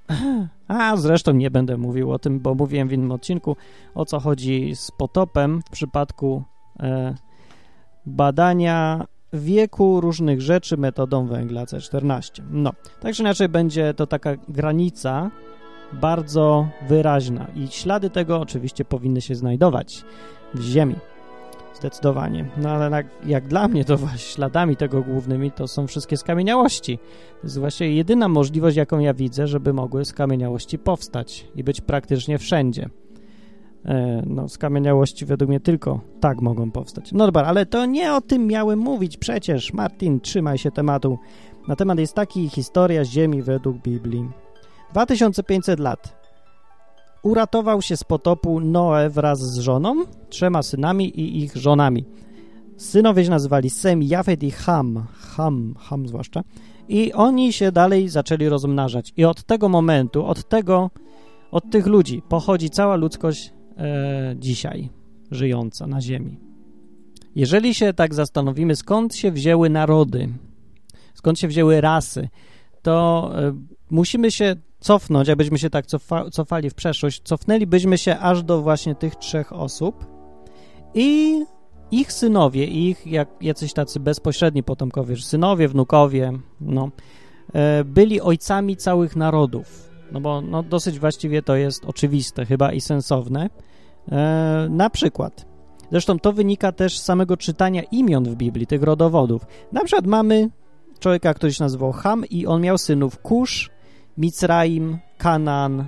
a 0.68 0.96
zresztą 0.96 1.32
nie 1.32 1.50
będę 1.50 1.76
mówił 1.76 2.12
o 2.12 2.18
tym, 2.18 2.40
bo 2.40 2.54
mówiłem 2.54 2.88
w 2.88 2.92
innym 2.92 3.12
odcinku, 3.12 3.56
o 3.94 4.04
co 4.04 4.20
chodzi 4.20 4.76
z 4.76 4.90
potopem 4.90 5.60
w 5.66 5.70
przypadku 5.70 6.42
e, 6.80 7.14
badania 8.06 9.06
wieku 9.32 10.00
różnych 10.00 10.40
rzeczy 10.40 10.76
metodą 10.76 11.26
węgla 11.26 11.64
C14. 11.64 12.42
No, 12.50 12.72
także 13.00 13.22
inaczej 13.22 13.48
będzie 13.48 13.94
to 13.94 14.06
taka 14.06 14.36
granica 14.48 15.30
bardzo 15.92 16.68
wyraźna 16.88 17.46
i 17.56 17.68
ślady 17.68 18.10
tego 18.10 18.40
oczywiście 18.40 18.84
powinny 18.84 19.20
się 19.20 19.34
znajdować 19.34 20.04
w 20.54 20.60
ziemi. 20.60 20.94
Zdecydowanie. 21.74 22.48
No 22.56 22.70
ale 22.70 22.96
jak, 22.96 23.06
jak 23.26 23.48
dla 23.48 23.68
mnie 23.68 23.84
to 23.84 23.98
śladami 24.16 24.76
tego 24.76 25.02
głównymi 25.02 25.52
to 25.52 25.68
są 25.68 25.86
wszystkie 25.86 26.16
skamieniałości. 26.16 26.98
To 27.40 27.46
jest 27.46 27.58
właśnie 27.58 27.90
jedyna 27.92 28.28
możliwość, 28.28 28.76
jaką 28.76 28.98
ja 28.98 29.14
widzę, 29.14 29.46
żeby 29.46 29.72
mogły 29.72 30.04
skamieniałości 30.04 30.78
powstać 30.78 31.46
i 31.56 31.64
być 31.64 31.80
praktycznie 31.80 32.38
wszędzie. 32.38 32.90
E, 33.84 34.22
no, 34.26 34.48
skamieniałości 34.48 35.26
według 35.26 35.48
mnie 35.48 35.60
tylko 35.60 36.00
tak 36.20 36.40
mogą 36.40 36.70
powstać. 36.70 37.12
No 37.12 37.26
dobra, 37.26 37.42
ale 37.42 37.66
to 37.66 37.86
nie 37.86 38.14
o 38.14 38.20
tym 38.20 38.46
miałem 38.46 38.78
mówić 38.78 39.16
przecież. 39.16 39.72
Martin, 39.72 40.20
trzymaj 40.20 40.58
się 40.58 40.70
tematu. 40.70 41.18
Na 41.68 41.76
temat 41.76 41.98
jest 41.98 42.14
taki 42.14 42.48
historia 42.48 43.04
Ziemi 43.04 43.42
według 43.42 43.76
Biblii. 43.76 44.43
2500 44.94 45.80
lat. 45.80 46.24
Uratował 47.22 47.82
się 47.82 47.96
z 47.96 48.04
potopu 48.04 48.60
Noe 48.60 49.10
wraz 49.10 49.40
z 49.40 49.58
żoną, 49.58 50.04
trzema 50.28 50.62
synami 50.62 51.20
i 51.20 51.42
ich 51.42 51.56
żonami. 51.56 52.04
Synowie 52.76 53.24
się 53.24 53.30
nazywali 53.30 53.70
Sem, 53.70 54.02
Jafet 54.02 54.42
i 54.42 54.50
Ham. 54.50 55.06
Ham, 55.14 55.74
Ham 55.78 56.08
zwłaszcza. 56.08 56.42
I 56.88 57.12
oni 57.12 57.52
się 57.52 57.72
dalej 57.72 58.08
zaczęli 58.08 58.48
rozmnażać. 58.48 59.12
I 59.16 59.24
od 59.24 59.44
tego 59.44 59.68
momentu, 59.68 60.26
od 60.26 60.48
tego, 60.48 60.90
od 61.50 61.70
tych 61.70 61.86
ludzi 61.86 62.22
pochodzi 62.28 62.70
cała 62.70 62.96
ludzkość 62.96 63.52
e, 63.76 64.34
dzisiaj 64.38 64.90
żyjąca 65.30 65.86
na 65.86 66.00
Ziemi. 66.00 66.40
Jeżeli 67.36 67.74
się 67.74 67.92
tak 67.92 68.14
zastanowimy, 68.14 68.76
skąd 68.76 69.14
się 69.14 69.32
wzięły 69.32 69.70
narody, 69.70 70.28
skąd 71.14 71.38
się 71.38 71.48
wzięły 71.48 71.80
rasy, 71.80 72.28
to 72.82 73.30
e, 73.34 73.52
musimy 73.90 74.30
się 74.30 74.56
cofnąć, 74.84 75.28
jakbyśmy 75.28 75.58
się 75.58 75.70
tak 75.70 75.86
cofa, 75.86 76.30
cofali 76.30 76.70
w 76.70 76.74
przeszłość, 76.74 77.22
cofnęlibyśmy 77.24 77.98
się 77.98 78.18
aż 78.18 78.42
do 78.42 78.62
właśnie 78.62 78.94
tych 78.94 79.16
trzech 79.16 79.52
osób 79.52 80.06
i 80.94 81.40
ich 81.90 82.12
synowie, 82.12 82.64
ich 82.64 83.06
jak 83.06 83.28
jacyś 83.40 83.72
tacy 83.72 84.00
bezpośredni 84.00 84.62
potomkowie, 84.62 85.16
synowie, 85.16 85.68
wnukowie, 85.68 86.32
no, 86.60 86.90
e, 87.52 87.84
byli 87.84 88.20
ojcami 88.20 88.76
całych 88.76 89.16
narodów. 89.16 89.90
No 90.12 90.20
bo 90.20 90.40
no, 90.40 90.62
dosyć 90.62 90.98
właściwie 90.98 91.42
to 91.42 91.56
jest 91.56 91.84
oczywiste 91.84 92.46
chyba 92.46 92.72
i 92.72 92.80
sensowne. 92.80 93.50
E, 94.12 94.66
na 94.70 94.90
przykład, 94.90 95.46
zresztą 95.90 96.18
to 96.18 96.32
wynika 96.32 96.72
też 96.72 96.98
z 96.98 97.02
samego 97.02 97.36
czytania 97.36 97.82
imion 97.82 98.24
w 98.24 98.34
Biblii, 98.34 98.66
tych 98.66 98.82
rodowodów. 98.82 99.46
Na 99.72 99.84
przykład 99.84 100.06
mamy 100.06 100.48
człowieka, 100.98 101.34
który 101.34 101.52
się 101.52 101.64
nazywał 101.64 101.92
Ham 101.92 102.24
i 102.30 102.46
on 102.46 102.60
miał 102.60 102.78
synów 102.78 103.18
Kusz, 103.18 103.73
Micraim, 104.16 104.98
Kanan, 105.18 105.84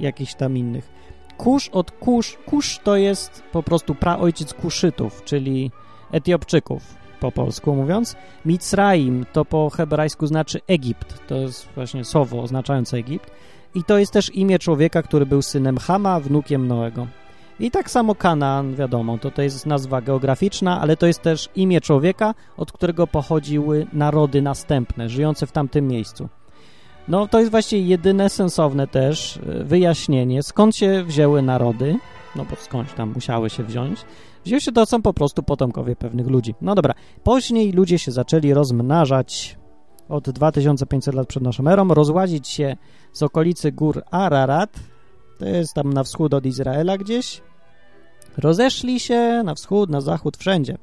jakichś 0.00 0.34
tam 0.34 0.56
innych. 0.56 0.88
Kusz 1.36 1.68
od 1.68 1.90
Kusz, 1.90 2.38
Kusz 2.46 2.78
to 2.78 2.96
jest 2.96 3.42
po 3.52 3.62
prostu 3.62 3.94
praojciec 3.94 4.54
Kuszytów, 4.54 5.24
czyli 5.24 5.70
Etiopczyków 6.12 6.94
po 7.20 7.32
polsku 7.32 7.74
mówiąc. 7.74 8.16
Micraim 8.44 9.26
to 9.32 9.44
po 9.44 9.70
hebrajsku 9.70 10.26
znaczy 10.26 10.60
Egipt, 10.66 11.26
to 11.26 11.34
jest 11.34 11.68
właśnie 11.74 12.04
słowo 12.04 12.42
oznaczające 12.42 12.96
Egipt. 12.96 13.30
I 13.74 13.84
to 13.84 13.98
jest 13.98 14.12
też 14.12 14.34
imię 14.34 14.58
człowieka, 14.58 15.02
który 15.02 15.26
był 15.26 15.42
synem 15.42 15.78
Hama, 15.78 16.20
wnukiem 16.20 16.68
Noego. 16.68 17.06
I 17.60 17.70
tak 17.70 17.90
samo 17.90 18.14
Kanaan, 18.14 18.74
wiadomo, 18.74 19.18
to, 19.18 19.30
to 19.30 19.42
jest 19.42 19.66
nazwa 19.66 20.00
geograficzna, 20.00 20.80
ale 20.80 20.96
to 20.96 21.06
jest 21.06 21.22
też 21.22 21.48
imię 21.54 21.80
człowieka, 21.80 22.34
od 22.56 22.72
którego 22.72 23.06
pochodziły 23.06 23.86
narody 23.92 24.42
następne, 24.42 25.08
żyjące 25.08 25.46
w 25.46 25.52
tamtym 25.52 25.88
miejscu. 25.88 26.28
No 27.08 27.28
to 27.28 27.38
jest 27.38 27.50
właściwie 27.50 27.82
jedyne 27.82 28.30
sensowne 28.30 28.86
też 28.86 29.36
e, 29.36 29.64
wyjaśnienie, 29.64 30.42
skąd 30.42 30.76
się 30.76 31.04
wzięły 31.04 31.42
narody, 31.42 31.96
no 32.36 32.44
bo 32.50 32.56
skądś 32.56 32.92
tam 32.92 33.12
musiały 33.12 33.50
się 33.50 33.64
wziąć. 33.64 34.00
Wzięły 34.44 34.60
się 34.60 34.72
to 34.72 34.86
są 34.86 35.02
po 35.02 35.14
prostu 35.14 35.42
potomkowie 35.42 35.96
pewnych 35.96 36.26
ludzi. 36.26 36.54
No 36.60 36.74
dobra, 36.74 36.94
później 37.24 37.72
ludzie 37.72 37.98
się 37.98 38.12
zaczęli 38.12 38.54
rozmnażać 38.54 39.58
od 40.08 40.30
2500 40.30 41.14
lat 41.14 41.28
przed 41.28 41.42
naszą 41.42 41.68
erą, 41.68 41.88
rozłazić 41.88 42.48
się 42.48 42.76
z 43.12 43.22
okolicy 43.22 43.72
gór 43.72 44.02
Ararat, 44.10 44.80
to 45.38 45.44
jest 45.44 45.74
tam 45.74 45.92
na 45.92 46.04
wschód 46.04 46.34
od 46.34 46.46
Izraela 46.46 46.98
gdzieś, 46.98 47.42
rozeszli 48.36 49.00
się 49.00 49.42
na 49.44 49.54
wschód, 49.54 49.90
na 49.90 50.00
zachód, 50.00 50.36
wszędzie. 50.36 50.78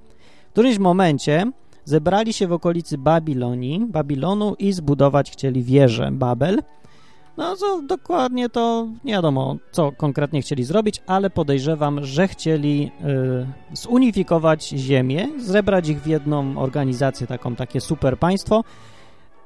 W 0.48 0.52
którymś 0.52 0.80
momencie 0.80 1.52
zebrali 1.86 2.34
się 2.34 2.48
w 2.48 2.54
okolicy 2.54 2.98
Babilonii, 2.98 3.86
Babilonu 3.86 4.56
i 4.60 4.74
zbudować 4.74 5.32
chcieli 5.32 5.64
wieżę 5.64 6.10
Babel. 6.12 6.62
No, 7.38 7.56
co 7.56 7.82
dokładnie 7.82 8.50
to 8.50 8.88
nie 9.04 9.14
wiadomo, 9.14 9.58
co 9.72 9.92
konkretnie 9.92 10.42
chcieli 10.42 10.64
zrobić, 10.64 11.02
ale 11.08 11.30
podejrzewam, 11.30 12.06
że 12.06 12.28
chcieli 12.28 12.92
y, 13.72 13.76
zunifikować 13.76 14.68
ziemię, 14.68 15.28
zebrać 15.38 15.90
ich 15.90 16.02
w 16.02 16.08
jedną 16.08 16.58
organizację, 16.58 17.28
taką 17.28 17.56
takie 17.56 17.82
super 17.82 18.20
państwo. 18.20 18.64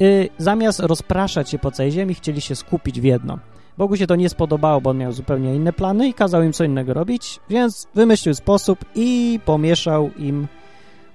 Y, 0.02 0.30
zamiast 0.38 0.80
rozpraszać 0.80 1.50
się 1.50 1.60
po 1.60 1.72
całej 1.72 1.92
ziemi, 1.92 2.14
chcieli 2.14 2.42
się 2.42 2.56
skupić 2.56 3.02
w 3.02 3.04
jedno. 3.04 3.40
Bogu 3.78 3.98
się 3.98 4.08
to 4.08 4.16
nie 4.16 4.30
spodobało, 4.30 4.82
bo 4.82 4.90
on 4.90 4.98
miał 4.98 5.12
zupełnie 5.12 5.56
inne 5.56 5.74
plany 5.74 6.08
i 6.08 6.14
kazał 6.14 6.44
im 6.44 6.54
co 6.54 6.64
innego 6.64 6.94
robić, 6.94 7.40
więc 7.50 7.88
wymyślił 7.96 8.34
sposób 8.34 8.80
i 8.96 9.40
pomieszał 9.46 10.10
im 10.18 10.48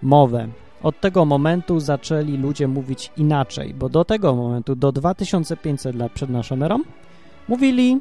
mowę. 0.02 0.48
Od 0.82 1.00
tego 1.00 1.24
momentu 1.24 1.80
zaczęli 1.80 2.36
ludzie 2.36 2.68
mówić 2.68 3.12
inaczej, 3.16 3.74
bo 3.74 3.88
do 3.88 4.04
tego 4.04 4.34
momentu, 4.34 4.74
do 4.74 4.92
2500 4.92 5.96
lat 5.96 6.12
przed 6.12 6.30
naszą 6.30 6.62
erą, 6.62 6.78
mówili 7.48 8.00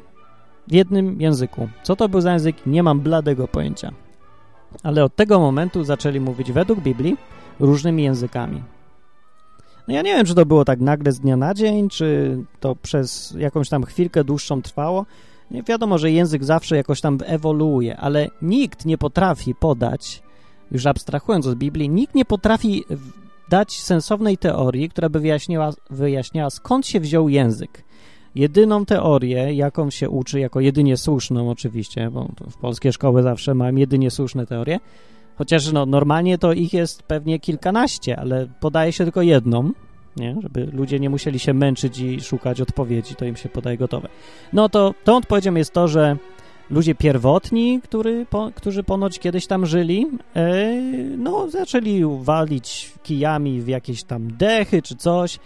w 0.68 0.72
jednym 0.72 1.20
języku. 1.20 1.68
Co 1.82 1.96
to 1.96 2.08
był 2.08 2.20
za 2.20 2.32
język? 2.32 2.56
Nie 2.66 2.82
mam 2.82 3.00
bladego 3.00 3.48
pojęcia. 3.48 3.92
Ale 4.82 5.04
od 5.04 5.16
tego 5.16 5.40
momentu 5.40 5.84
zaczęli 5.84 6.20
mówić 6.20 6.52
według 6.52 6.80
Biblii 6.80 7.16
różnymi 7.60 8.02
językami. 8.02 8.62
No 9.88 9.94
ja 9.94 10.02
nie 10.02 10.14
wiem, 10.14 10.26
czy 10.26 10.34
to 10.34 10.46
było 10.46 10.64
tak 10.64 10.80
nagle 10.80 11.12
z 11.12 11.20
dnia 11.20 11.36
na 11.36 11.54
dzień, 11.54 11.88
czy 11.88 12.38
to 12.60 12.76
przez 12.76 13.34
jakąś 13.38 13.68
tam 13.68 13.84
chwilkę 13.84 14.24
dłuższą 14.24 14.62
trwało. 14.62 15.06
Nie 15.50 15.62
wiadomo, 15.62 15.98
że 15.98 16.10
język 16.10 16.44
zawsze 16.44 16.76
jakoś 16.76 17.00
tam 17.00 17.18
ewoluuje, 17.26 17.96
ale 17.96 18.28
nikt 18.42 18.86
nie 18.86 18.98
potrafi 18.98 19.54
podać 19.54 20.22
już 20.72 20.86
abstrahując 20.86 21.46
od 21.46 21.58
Biblii, 21.58 21.88
nikt 21.88 22.14
nie 22.14 22.24
potrafi 22.24 22.84
dać 23.48 23.80
sensownej 23.80 24.38
teorii, 24.38 24.88
która 24.88 25.08
by 25.08 25.20
wyjaśniała, 25.20 25.72
wyjaśniała 25.90 26.50
skąd 26.50 26.86
się 26.86 27.00
wziął 27.00 27.28
język. 27.28 27.84
Jedyną 28.34 28.86
teorię, 28.86 29.54
jaką 29.54 29.90
się 29.90 30.10
uczy, 30.10 30.40
jako 30.40 30.60
jedynie 30.60 30.96
słuszną 30.96 31.50
oczywiście, 31.50 32.10
bo 32.10 32.28
w 32.50 32.56
polskie 32.56 32.92
szkoły 32.92 33.22
zawsze 33.22 33.54
mają 33.54 33.76
jedynie 33.76 34.10
słuszne 34.10 34.46
teorie, 34.46 34.80
chociaż 35.36 35.72
no, 35.72 35.86
normalnie 35.86 36.38
to 36.38 36.52
ich 36.52 36.72
jest 36.72 37.02
pewnie 37.02 37.38
kilkanaście, 37.40 38.16
ale 38.16 38.48
podaje 38.60 38.92
się 38.92 39.04
tylko 39.04 39.22
jedną, 39.22 39.70
nie? 40.16 40.36
żeby 40.42 40.68
ludzie 40.72 41.00
nie 41.00 41.10
musieli 41.10 41.38
się 41.38 41.54
męczyć 41.54 41.98
i 41.98 42.20
szukać 42.20 42.60
odpowiedzi, 42.60 43.14
to 43.14 43.24
im 43.24 43.36
się 43.36 43.48
podaje 43.48 43.78
gotowe. 43.78 44.08
No 44.52 44.68
to 44.68 44.94
tą 45.04 45.16
odpowiedzią 45.16 45.54
jest 45.54 45.72
to, 45.72 45.88
że 45.88 46.16
ludzie 46.72 46.94
pierwotni, 46.94 47.80
który, 47.84 48.26
po, 48.26 48.50
którzy 48.54 48.82
ponoć 48.82 49.18
kiedyś 49.18 49.46
tam 49.46 49.66
żyli, 49.66 50.06
e, 50.36 50.72
no 51.18 51.50
zaczęli 51.50 52.02
walić 52.22 52.92
kijami 53.02 53.60
w 53.60 53.68
jakieś 53.68 54.04
tam 54.04 54.36
dechy 54.36 54.82
czy 54.82 54.96
coś 54.96 55.38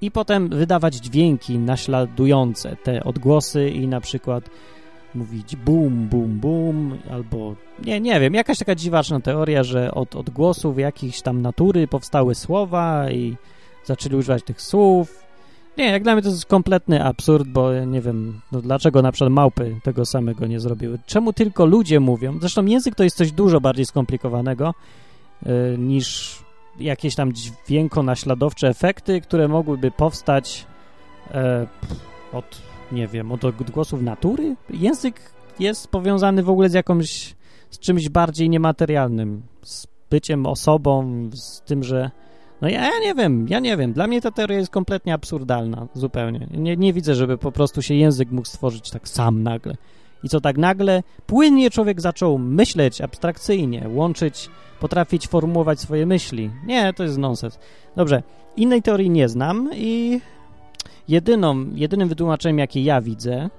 i 0.00 0.10
potem 0.10 0.48
wydawać 0.48 0.94
dźwięki 0.94 1.58
naśladujące 1.58 2.76
te 2.76 3.04
odgłosy 3.04 3.70
i 3.70 3.88
na 3.88 4.00
przykład 4.00 4.50
mówić 5.14 5.56
bum, 5.56 6.08
bum, 6.08 6.38
bum, 6.38 6.98
albo 7.10 7.54
nie, 7.84 8.00
nie 8.00 8.20
wiem, 8.20 8.34
jakaś 8.34 8.58
taka 8.58 8.74
dziwaczna 8.74 9.20
teoria, 9.20 9.62
że 9.62 9.94
od 9.94 10.16
odgłosów 10.16 10.78
jakichś 10.78 11.20
tam 11.20 11.42
natury 11.42 11.88
powstały 11.88 12.34
słowa 12.34 13.10
i 13.10 13.36
zaczęli 13.84 14.16
używać 14.16 14.42
tych 14.42 14.62
słów. 14.62 15.23
Nie, 15.78 15.84
jak 15.84 16.02
dla 16.02 16.12
mnie 16.12 16.22
to 16.22 16.28
jest 16.28 16.46
kompletny 16.46 17.04
absurd, 17.04 17.48
bo 17.48 17.72
ja 17.72 17.84
nie 17.84 18.00
wiem, 18.00 18.40
no 18.52 18.60
dlaczego 18.60 19.02
na 19.02 19.12
przykład 19.12 19.32
małpy 19.32 19.76
tego 19.82 20.04
samego 20.04 20.46
nie 20.46 20.60
zrobiły. 20.60 20.98
Czemu 21.06 21.32
tylko 21.32 21.66
ludzie 21.66 22.00
mówią? 22.00 22.38
Zresztą 22.40 22.66
język 22.66 22.94
to 22.94 23.04
jest 23.04 23.16
coś 23.16 23.32
dużo 23.32 23.60
bardziej 23.60 23.86
skomplikowanego 23.86 24.74
yy, 25.46 25.76
niż 25.78 26.38
jakieś 26.78 27.14
tam 27.14 27.32
dźwięko-naśladowcze 27.32 28.68
efekty, 28.68 29.20
które 29.20 29.48
mogłyby 29.48 29.90
powstać 29.90 30.66
e, 31.30 31.66
od, 32.32 32.62
nie 32.92 33.06
wiem, 33.08 33.32
od 33.32 33.44
odgłosów 33.44 34.02
natury. 34.02 34.56
Język 34.70 35.20
jest 35.58 35.88
powiązany 35.88 36.42
w 36.42 36.50
ogóle 36.50 36.68
z 36.68 36.74
jakąś, 36.74 37.34
z 37.70 37.78
czymś 37.78 38.08
bardziej 38.08 38.50
niematerialnym, 38.50 39.42
z 39.62 39.86
byciem 40.10 40.46
osobą, 40.46 41.10
z 41.32 41.60
tym, 41.60 41.82
że 41.82 42.10
no 42.60 42.68
ja, 42.68 42.84
ja 42.84 43.00
nie 43.02 43.14
wiem, 43.14 43.46
ja 43.48 43.60
nie 43.60 43.76
wiem. 43.76 43.92
Dla 43.92 44.06
mnie 44.06 44.20
ta 44.20 44.30
teoria 44.30 44.58
jest 44.58 44.70
kompletnie 44.70 45.14
absurdalna, 45.14 45.86
zupełnie. 45.94 46.46
Nie, 46.50 46.76
nie 46.76 46.92
widzę, 46.92 47.14
żeby 47.14 47.38
po 47.38 47.52
prostu 47.52 47.82
się 47.82 47.94
język 47.94 48.30
mógł 48.30 48.48
stworzyć 48.48 48.90
tak 48.90 49.08
sam 49.08 49.42
nagle. 49.42 49.76
I 50.24 50.28
co 50.28 50.40
tak 50.40 50.58
nagle 50.58 51.02
płynnie 51.26 51.70
człowiek 51.70 52.00
zaczął 52.00 52.38
myśleć 52.38 53.00
abstrakcyjnie, 53.00 53.88
łączyć 53.88 54.50
potrafić 54.80 55.28
formułować 55.28 55.80
swoje 55.80 56.06
myśli. 56.06 56.50
Nie, 56.66 56.92
to 56.92 57.02
jest 57.02 57.18
nonsens. 57.18 57.58
Dobrze, 57.96 58.22
innej 58.56 58.82
teorii 58.82 59.10
nie 59.10 59.28
znam 59.28 59.70
i 59.74 60.20
jedyną, 61.08 61.66
jedynym 61.74 62.08
wytłumaczeniem, 62.08 62.58
jakie 62.58 62.82
ja 62.82 63.00
widzę 63.00 63.50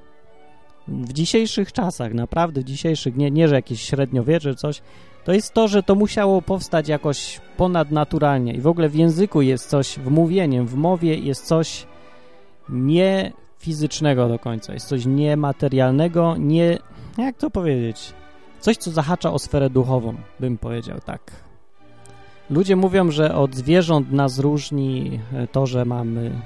w 0.88 1.14
dzisiejszych 1.14 1.72
czasach, 1.72 2.14
naprawdę 2.14 2.62
w 2.62 2.64
dzisiejszych, 2.64 3.16
nie, 3.16 3.32
nie 3.32 3.48
że 3.48 3.56
jakieś 3.56 3.82
średniowiecze 3.82 4.56
coś, 4.56 4.82
to 5.24 5.34
jest 5.34 5.54
to, 5.54 5.68
że 5.68 5.84
to 5.84 5.96
musiało 5.96 6.42
powstać 6.42 6.88
jakoś 6.88 7.42
ponadnaturalnie. 7.58 8.54
I 8.54 8.62
w 8.62 8.68
ogóle 8.68 8.90
w 8.90 8.96
języku 8.96 9.42
jest 9.42 9.70
coś, 9.70 10.00
w 10.00 10.10
mówieniem, 10.10 10.68
w 10.68 10.76
mowie 10.76 11.16
jest 11.16 11.46
coś 11.46 11.88
nie 12.70 13.32
fizycznego 13.60 14.28
do 14.28 14.40
końca, 14.40 14.74
jest 14.74 14.88
coś 14.88 15.06
niematerialnego, 15.06 16.36
nie, 16.38 16.78
jak 17.18 17.38
to 17.38 17.50
powiedzieć, 17.50 18.14
Coś, 18.66 18.78
co 18.78 18.92
zahacza 18.92 19.34
o 19.34 19.40
sferę 19.40 19.70
duchową, 19.70 20.16
bym 20.40 20.58
powiedział 20.58 21.00
tak. 21.06 21.32
Ludzie 22.50 22.76
mówią, 22.76 23.12
że 23.12 23.36
od 23.36 23.56
zwierząt 23.56 24.12
nas 24.12 24.40
różni 24.40 25.20
e, 25.34 25.48
to, 25.48 25.66
że 25.66 25.86
mamy 25.86 26.42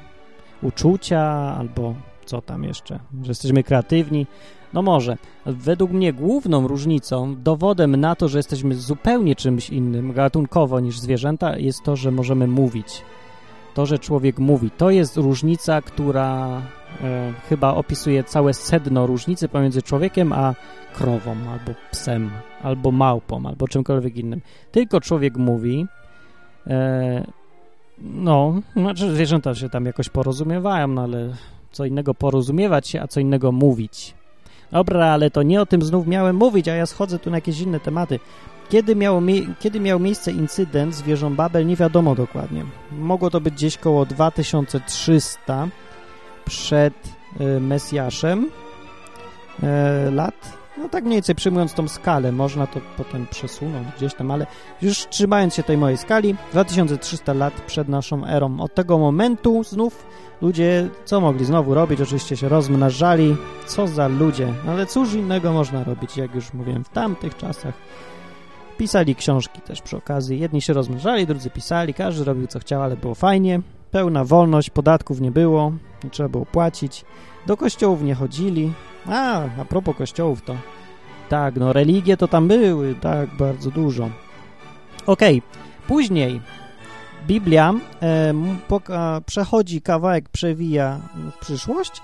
uczucia 0.61 1.21
albo 1.57 1.95
co 2.29 2.41
tam 2.41 2.63
jeszcze, 2.63 2.99
że 3.21 3.29
jesteśmy 3.29 3.63
kreatywni. 3.63 4.27
No 4.73 4.81
może. 4.81 5.17
Według 5.45 5.91
mnie 5.91 6.13
główną 6.13 6.67
różnicą, 6.67 7.35
dowodem 7.35 7.95
na 7.95 8.15
to, 8.15 8.27
że 8.27 8.39
jesteśmy 8.39 8.75
zupełnie 8.75 9.35
czymś 9.35 9.69
innym 9.69 10.13
gatunkowo 10.13 10.79
niż 10.79 10.99
zwierzęta 10.99 11.57
jest 11.57 11.83
to, 11.83 11.95
że 11.95 12.11
możemy 12.11 12.47
mówić. 12.47 13.01
To, 13.73 13.85
że 13.85 13.99
człowiek 13.99 14.39
mówi. 14.39 14.71
To 14.77 14.89
jest 14.89 15.17
różnica, 15.17 15.81
która 15.81 16.61
e, 17.01 17.33
chyba 17.49 17.73
opisuje 17.73 18.23
całe 18.23 18.53
sedno 18.53 19.07
różnicy 19.07 19.49
pomiędzy 19.49 19.81
człowiekiem 19.81 20.33
a 20.33 20.53
krową, 20.93 21.31
albo 21.31 21.79
psem, 21.91 22.29
albo 22.63 22.91
małpą, 22.91 23.45
albo 23.45 23.67
czymkolwiek 23.67 24.17
innym. 24.17 24.41
Tylko 24.71 25.01
człowiek 25.01 25.37
mówi, 25.37 25.87
e, 26.67 27.25
no, 28.01 28.61
znaczy 28.75 29.13
zwierzęta 29.13 29.55
się 29.55 29.69
tam 29.69 29.85
jakoś 29.85 30.09
porozumiewają, 30.09 30.87
no 30.87 31.01
ale 31.01 31.29
co 31.71 31.85
innego 31.85 32.13
porozumiewać 32.13 32.87
się, 32.87 33.01
a 33.01 33.07
co 33.07 33.19
innego 33.19 33.51
mówić. 33.51 34.13
Dobra, 34.71 35.05
ale 35.05 35.31
to 35.31 35.43
nie 35.43 35.61
o 35.61 35.65
tym 35.65 35.81
znów 35.81 36.07
miałem 36.07 36.35
mówić, 36.35 36.67
a 36.67 36.75
ja 36.75 36.85
schodzę 36.85 37.19
tu 37.19 37.29
na 37.29 37.37
jakieś 37.37 37.59
inne 37.59 37.79
tematy. 37.79 38.19
Kiedy, 38.69 38.95
miało 38.95 39.21
kiedy 39.59 39.79
miał 39.79 39.99
miejsce 39.99 40.31
incydent 40.31 40.95
z 40.95 41.01
wieżą 41.01 41.35
Babel, 41.35 41.67
nie 41.67 41.75
wiadomo 41.75 42.15
dokładnie. 42.15 42.65
Mogło 42.91 43.29
to 43.29 43.41
być 43.41 43.53
gdzieś 43.53 43.77
koło 43.77 44.05
2300 44.05 45.67
przed 46.45 46.93
y, 47.41 47.59
Mesjaszem 47.59 48.45
y, 48.47 50.11
lat, 50.11 50.57
no 50.77 50.89
tak 50.89 51.03
mniej 51.03 51.15
więcej 51.15 51.35
przyjmując 51.35 51.73
tą 51.73 51.87
skalę, 51.87 52.31
można 52.31 52.67
to 52.67 52.79
potem 52.97 53.27
przesunąć 53.27 53.87
gdzieś 53.97 54.13
tam, 54.13 54.31
ale 54.31 54.47
już 54.81 55.07
trzymając 55.07 55.55
się 55.55 55.63
tej 55.63 55.77
mojej 55.77 55.97
skali, 55.97 56.35
2300 56.51 57.33
lat 57.33 57.53
przed 57.53 57.89
naszą 57.89 58.25
erą. 58.25 58.59
Od 58.59 58.75
tego 58.75 58.97
momentu 58.97 59.63
znów 59.63 60.05
ludzie, 60.41 60.89
co 61.05 61.21
mogli 61.21 61.45
znowu 61.45 61.73
robić? 61.73 62.01
Oczywiście 62.01 62.37
się 62.37 62.49
rozmnażali. 62.49 63.35
Co 63.65 63.87
za 63.87 64.07
ludzie. 64.07 64.53
Ale 64.67 64.85
cóż 64.85 65.13
innego 65.13 65.53
można 65.53 65.83
robić, 65.83 66.17
jak 66.17 66.35
już 66.35 66.53
mówiłem, 66.53 66.83
w 66.83 66.89
tamtych 66.89 67.37
czasach. 67.37 67.73
Pisali 68.77 69.15
książki 69.15 69.61
też 69.61 69.81
przy 69.81 69.97
okazji. 69.97 70.39
Jedni 70.39 70.61
się 70.61 70.73
rozmnażali, 70.73 71.27
drudzy 71.27 71.49
pisali, 71.49 71.93
każdy 71.93 72.23
robił 72.23 72.47
co 72.47 72.59
chciał, 72.59 72.83
ale 72.83 72.97
było 72.97 73.15
fajnie. 73.15 73.61
Pełna 73.91 74.25
wolność, 74.25 74.69
podatków 74.69 75.21
nie 75.21 75.31
było, 75.31 75.71
nie 76.03 76.09
trzeba 76.09 76.29
było 76.29 76.45
płacić. 76.45 77.05
Do 77.47 77.57
kościołów 77.57 78.03
nie 78.03 78.15
chodzili, 78.15 78.73
a, 79.05 79.43
a 79.61 79.65
propos 79.65 79.95
kościołów 79.95 80.41
to... 80.41 80.55
Tak, 81.29 81.55
no 81.55 81.73
religie 81.73 82.17
to 82.17 82.27
tam 82.27 82.47
były, 82.47 82.95
tak, 82.95 83.29
bardzo 83.37 83.71
dużo. 83.71 84.09
Okej, 85.05 85.37
okay. 85.37 85.87
później 85.87 86.41
Biblia 87.27 87.73
e, 88.01 88.33
poka, 88.67 89.21
przechodzi 89.25 89.81
kawałek, 89.81 90.29
przewija 90.29 90.99
w 91.31 91.37
przyszłość, 91.37 92.01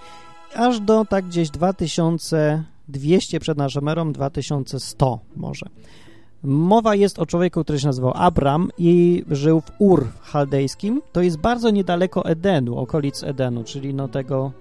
aż 0.55 0.79
do 0.79 1.05
tak 1.05 1.25
gdzieś 1.25 1.49
2200 1.49 3.39
przed 3.39 3.57
naszą 3.57 3.89
erą, 3.89 4.11
2100 4.11 5.19
może. 5.35 5.65
Mowa 6.43 6.95
jest 6.95 7.19
o 7.19 7.25
człowieku, 7.25 7.63
który 7.63 7.79
się 7.79 7.87
nazywał 7.87 8.11
Abram 8.15 8.69
i 8.77 9.23
żył 9.31 9.61
w 9.61 9.71
Ur 9.79 10.07
chaldejskim. 10.21 11.01
To 11.11 11.21
jest 11.21 11.37
bardzo 11.37 11.69
niedaleko 11.69 12.25
Edenu, 12.25 12.77
okolic 12.77 13.23
Edenu, 13.23 13.63
czyli 13.63 13.93
no 13.93 14.07
tego 14.07 14.51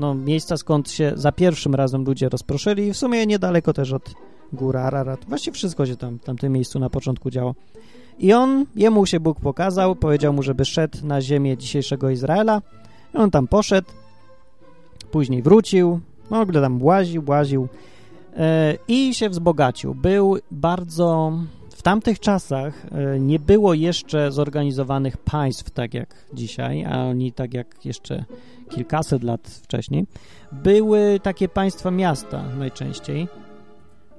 no, 0.00 0.14
miejsca, 0.14 0.56
skąd 0.56 0.90
się 0.90 1.12
za 1.14 1.32
pierwszym 1.32 1.74
razem 1.74 2.04
ludzie 2.04 2.28
rozproszyli 2.28 2.86
i 2.86 2.92
w 2.92 2.96
sumie 2.96 3.26
niedaleko 3.26 3.72
też 3.72 3.92
od 3.92 4.14
góry 4.52 4.78
Ararat. 4.78 5.24
Właściwie 5.28 5.54
wszystko 5.54 5.86
się 5.86 5.96
tam 5.96 6.18
w 6.18 6.24
tamtym 6.24 6.52
miejscu 6.52 6.78
na 6.78 6.90
początku 6.90 7.30
działo. 7.30 7.54
I 8.18 8.32
on, 8.32 8.66
jemu 8.76 9.06
się 9.06 9.20
Bóg 9.20 9.40
pokazał, 9.40 9.96
powiedział 9.96 10.32
mu, 10.32 10.42
żeby 10.42 10.64
szedł 10.64 11.06
na 11.06 11.20
ziemię 11.20 11.56
dzisiejszego 11.56 12.10
Izraela. 12.10 12.62
I 13.14 13.16
on 13.16 13.30
tam 13.30 13.48
poszedł, 13.48 13.88
później 15.10 15.42
wrócił, 15.42 16.00
w 16.30 16.32
ogóle 16.32 16.60
tam 16.60 16.82
łaził, 16.82 17.22
łaził 17.26 17.68
yy, 18.36 18.40
i 18.88 19.14
się 19.14 19.28
wzbogacił. 19.28 19.94
Był 19.94 20.36
bardzo 20.50 21.32
w 21.78 21.82
tamtych 21.82 22.20
czasach 22.20 22.86
e, 22.92 23.20
nie 23.20 23.38
było 23.38 23.74
jeszcze 23.74 24.32
zorganizowanych 24.32 25.16
państw 25.16 25.70
tak 25.70 25.94
jak 25.94 26.14
dzisiaj, 26.32 26.84
a 26.84 27.04
oni 27.04 27.32
tak 27.32 27.54
jak 27.54 27.84
jeszcze 27.84 28.24
kilkaset 28.70 29.22
lat 29.22 29.48
wcześniej. 29.48 30.06
Były 30.52 31.20
takie 31.22 31.48
państwa 31.48 31.90
miasta 31.90 32.42
najczęściej. 32.58 33.28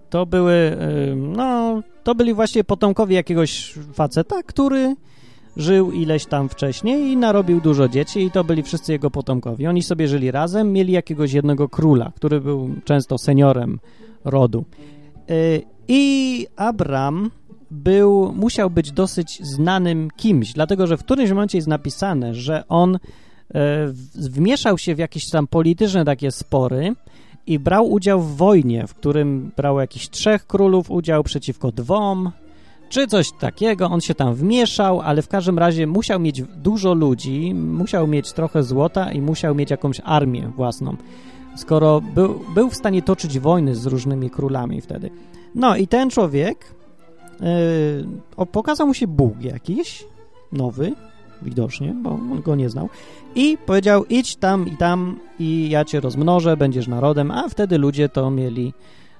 To 0.09 0.25
były, 0.25 0.53
e, 0.53 1.15
no, 1.15 1.81
to 2.03 2.15
byli 2.15 2.33
właśnie 2.33 2.63
potomkowie 2.63 3.15
jakiegoś 3.15 3.73
faceta, 3.93 4.43
który 4.43 4.95
żył 5.57 5.91
ileś 5.91 6.25
tam 6.25 6.49
wcześniej 6.49 7.11
i 7.11 7.17
narobił 7.17 7.61
dużo 7.61 7.87
dzieci 7.87 8.19
i 8.23 8.31
to 8.31 8.43
byli 8.43 8.63
wszyscy 8.63 8.91
jego 8.91 9.11
potomkowie. 9.11 9.69
Oni 9.69 9.83
sobie 9.83 10.07
żyli 10.07 10.31
razem, 10.31 10.73
mieli 10.73 10.93
jakiegoś 10.93 11.33
jednego 11.33 11.69
króla, 11.69 12.11
który 12.15 12.41
był 12.41 12.69
często 12.85 13.17
seniorem 13.17 13.79
rodu. 14.25 14.65
E, 15.29 15.33
I 15.87 16.47
Abram 16.55 17.31
był, 17.71 18.33
musiał 18.35 18.69
być 18.69 18.91
dosyć 18.91 19.39
znanym 19.43 20.09
kimś, 20.17 20.53
dlatego 20.53 20.87
że 20.87 20.97
w 20.97 21.03
którymś 21.03 21.29
momencie 21.29 21.57
jest 21.57 21.67
napisane, 21.67 22.33
że 22.33 22.63
on 22.67 22.95
e, 22.95 22.99
wmieszał 24.15 24.77
się 24.77 24.95
w 24.95 24.99
jakieś 24.99 25.29
tam 25.29 25.47
polityczne 25.47 26.05
takie 26.05 26.31
spory 26.31 26.95
i 27.47 27.59
brał 27.59 27.91
udział 27.91 28.21
w 28.21 28.35
wojnie, 28.35 28.87
w 28.87 28.93
którym 28.93 29.51
brało 29.57 29.81
jakichś 29.81 30.09
trzech 30.09 30.47
królów 30.47 30.91
udział 30.91 31.23
przeciwko 31.23 31.71
dwom, 31.71 32.31
czy 32.89 33.07
coś 33.07 33.31
takiego. 33.31 33.89
On 33.89 34.01
się 34.01 34.15
tam 34.15 34.35
wmieszał, 34.35 35.01
ale 35.01 35.21
w 35.21 35.27
każdym 35.27 35.59
razie 35.59 35.87
musiał 35.87 36.19
mieć 36.19 36.41
dużo 36.41 36.93
ludzi, 36.93 37.53
musiał 37.53 38.07
mieć 38.07 38.33
trochę 38.33 38.63
złota 38.63 39.11
i 39.11 39.21
musiał 39.21 39.55
mieć 39.55 39.71
jakąś 39.71 40.01
armię 40.03 40.51
własną, 40.55 40.95
skoro 41.55 42.01
był, 42.01 42.39
był 42.55 42.69
w 42.69 42.75
stanie 42.75 43.01
toczyć 43.01 43.39
wojny 43.39 43.75
z 43.75 43.85
różnymi 43.85 44.29
królami 44.29 44.81
wtedy. 44.81 45.09
No 45.55 45.75
i 45.75 45.87
ten 45.87 46.09
człowiek, 46.09 46.78
yy, 48.37 48.45
pokazał 48.45 48.87
mu 48.87 48.93
się 48.93 49.07
Bóg 49.07 49.41
jakiś, 49.41 50.05
nowy, 50.51 50.93
widocznie, 51.41 51.95
bo 52.03 52.09
on 52.09 52.41
go 52.41 52.55
nie 52.55 52.69
znał, 52.69 52.89
i 53.35 53.57
powiedział: 53.65 54.05
idź 54.05 54.35
tam 54.35 54.67
i 54.67 54.77
tam, 54.77 55.19
i 55.39 55.69
ja 55.69 55.85
cię 55.85 55.99
rozmnożę, 55.99 56.57
będziesz 56.57 56.87
narodem, 56.87 57.31
a 57.31 57.49
wtedy 57.49 57.77
ludzie 57.77 58.09
to 58.09 58.31
mieli. 58.31 58.73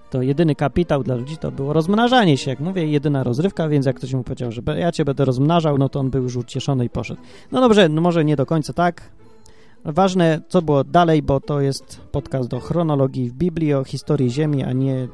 To 0.10 0.22
jedyny 0.22 0.56
kapitał 0.56 1.04
dla 1.04 1.16
ludzi 1.16 1.38
to 1.38 1.52
było 1.52 1.74
rozmnażanie 1.74 2.38
się, 2.38 2.52
jak 2.52 2.60
mówię, 2.60 2.88
jedyna 2.88 3.24
rozrywka, 3.24 3.70
więc 3.70 3.86
jak 3.86 3.96
ktoś 3.96 4.14
mu 4.14 4.24
powiedział, 4.24 4.52
że 4.52 4.62
ja 4.78 4.92
cię 4.92 5.06
będę 5.06 5.26
rozmnażał, 5.26 5.78
no 5.78 5.90
to 5.90 6.00
on 6.00 6.10
był 6.10 6.24
już 6.24 6.36
ucieszony 6.36 6.86
i 6.86 6.90
poszedł. 6.90 7.22
No 7.52 7.62
dobrze, 7.62 7.90
no 7.90 8.02
może 8.02 8.26
nie 8.26 8.36
do 8.36 8.46
końca 8.46 8.74
tak. 8.74 9.12
Ważne, 9.86 10.42
co 10.48 10.62
było 10.62 10.84
dalej, 10.84 11.22
bo 11.22 11.40
to 11.40 11.62
jest 11.62 12.02
podcast 12.12 12.54
o 12.54 12.60
chronologii 12.60 13.30
w 13.30 13.34
Biblii, 13.34 13.74
o 13.74 13.84
historii 13.84 14.30
Ziemi, 14.30 14.64
a 14.64 14.74
nie 14.74 15.08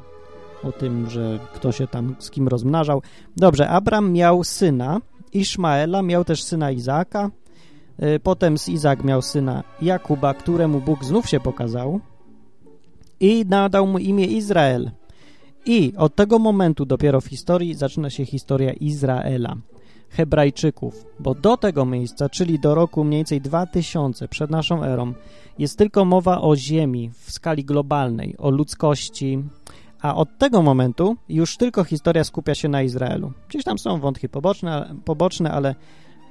o 0.66 0.72
tym, 0.72 1.10
że 1.10 1.38
kto 1.54 1.72
się 1.72 1.86
tam 1.86 2.16
z 2.18 2.30
kim 2.30 2.48
rozmnażał. 2.48 3.02
Dobrze, 3.36 3.68
Abram 3.68 4.12
miał 4.12 4.44
syna, 4.44 5.00
Iszmaela, 5.32 6.02
miał 6.02 6.24
też 6.24 6.42
syna 6.42 6.70
Izaaka, 6.70 7.30
y, 8.02 8.20
potem 8.20 8.58
z 8.58 8.68
Izak 8.68 9.04
miał 9.04 9.22
syna 9.22 9.64
Jakuba, 9.82 10.34
któremu 10.34 10.80
Bóg 10.80 11.04
znów 11.04 11.28
się 11.28 11.40
pokazał 11.40 12.00
i 13.20 13.44
nadał 13.48 13.86
mu 13.86 13.98
imię 13.98 14.24
Izrael. 14.24 14.90
I 15.66 15.92
od 15.96 16.14
tego 16.14 16.38
momentu 16.38 16.84
dopiero 16.84 17.20
w 17.20 17.26
historii 17.26 17.74
zaczyna 17.74 18.10
się 18.10 18.24
historia 18.24 18.72
Izraela, 18.72 19.56
Hebrajczyków, 20.08 21.06
bo 21.20 21.34
do 21.34 21.56
tego 21.56 21.84
miejsca, 21.84 22.28
czyli 22.28 22.58
do 22.58 22.74
roku 22.74 23.04
mniej 23.04 23.18
więcej 23.18 23.40
2000 23.40 24.28
przed 24.28 24.50
naszą 24.50 24.84
erą, 24.84 25.12
jest 25.58 25.78
tylko 25.78 26.04
mowa 26.04 26.40
o 26.40 26.56
ziemi 26.56 27.10
w 27.14 27.32
skali 27.32 27.64
globalnej, 27.64 28.34
o 28.38 28.50
ludzkości, 28.50 29.38
a 30.06 30.14
od 30.14 30.38
tego 30.38 30.62
momentu 30.62 31.16
już 31.28 31.56
tylko 31.56 31.84
historia 31.84 32.24
skupia 32.24 32.54
się 32.54 32.68
na 32.68 32.82
Izraelu. 32.82 33.32
Gdzieś 33.48 33.64
tam 33.64 33.78
są 33.78 34.00
wątki 34.00 34.28
poboczne, 34.28 34.94
poboczne 35.04 35.52
ale 35.52 35.74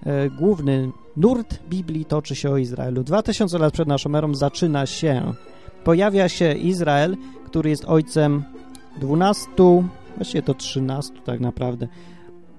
e, 0.05 0.29
główny 0.29 0.91
nurt 1.17 1.59
Biblii 1.69 2.05
toczy 2.05 2.35
się 2.35 2.51
o 2.51 2.57
Izraelu. 2.57 3.03
2000 3.03 3.57
lat 3.59 3.73
przed 3.73 3.87
naszą 3.87 4.15
erą 4.15 4.35
zaczyna 4.35 4.85
się, 4.85 5.33
pojawia 5.83 6.29
się 6.29 6.53
Izrael, 6.53 7.17
który 7.45 7.69
jest 7.69 7.85
ojcem 7.85 8.43
12, 8.99 9.49
właściwie 10.15 10.41
to 10.41 10.53
13 10.53 11.13
tak 11.25 11.39
naprawdę, 11.39 11.87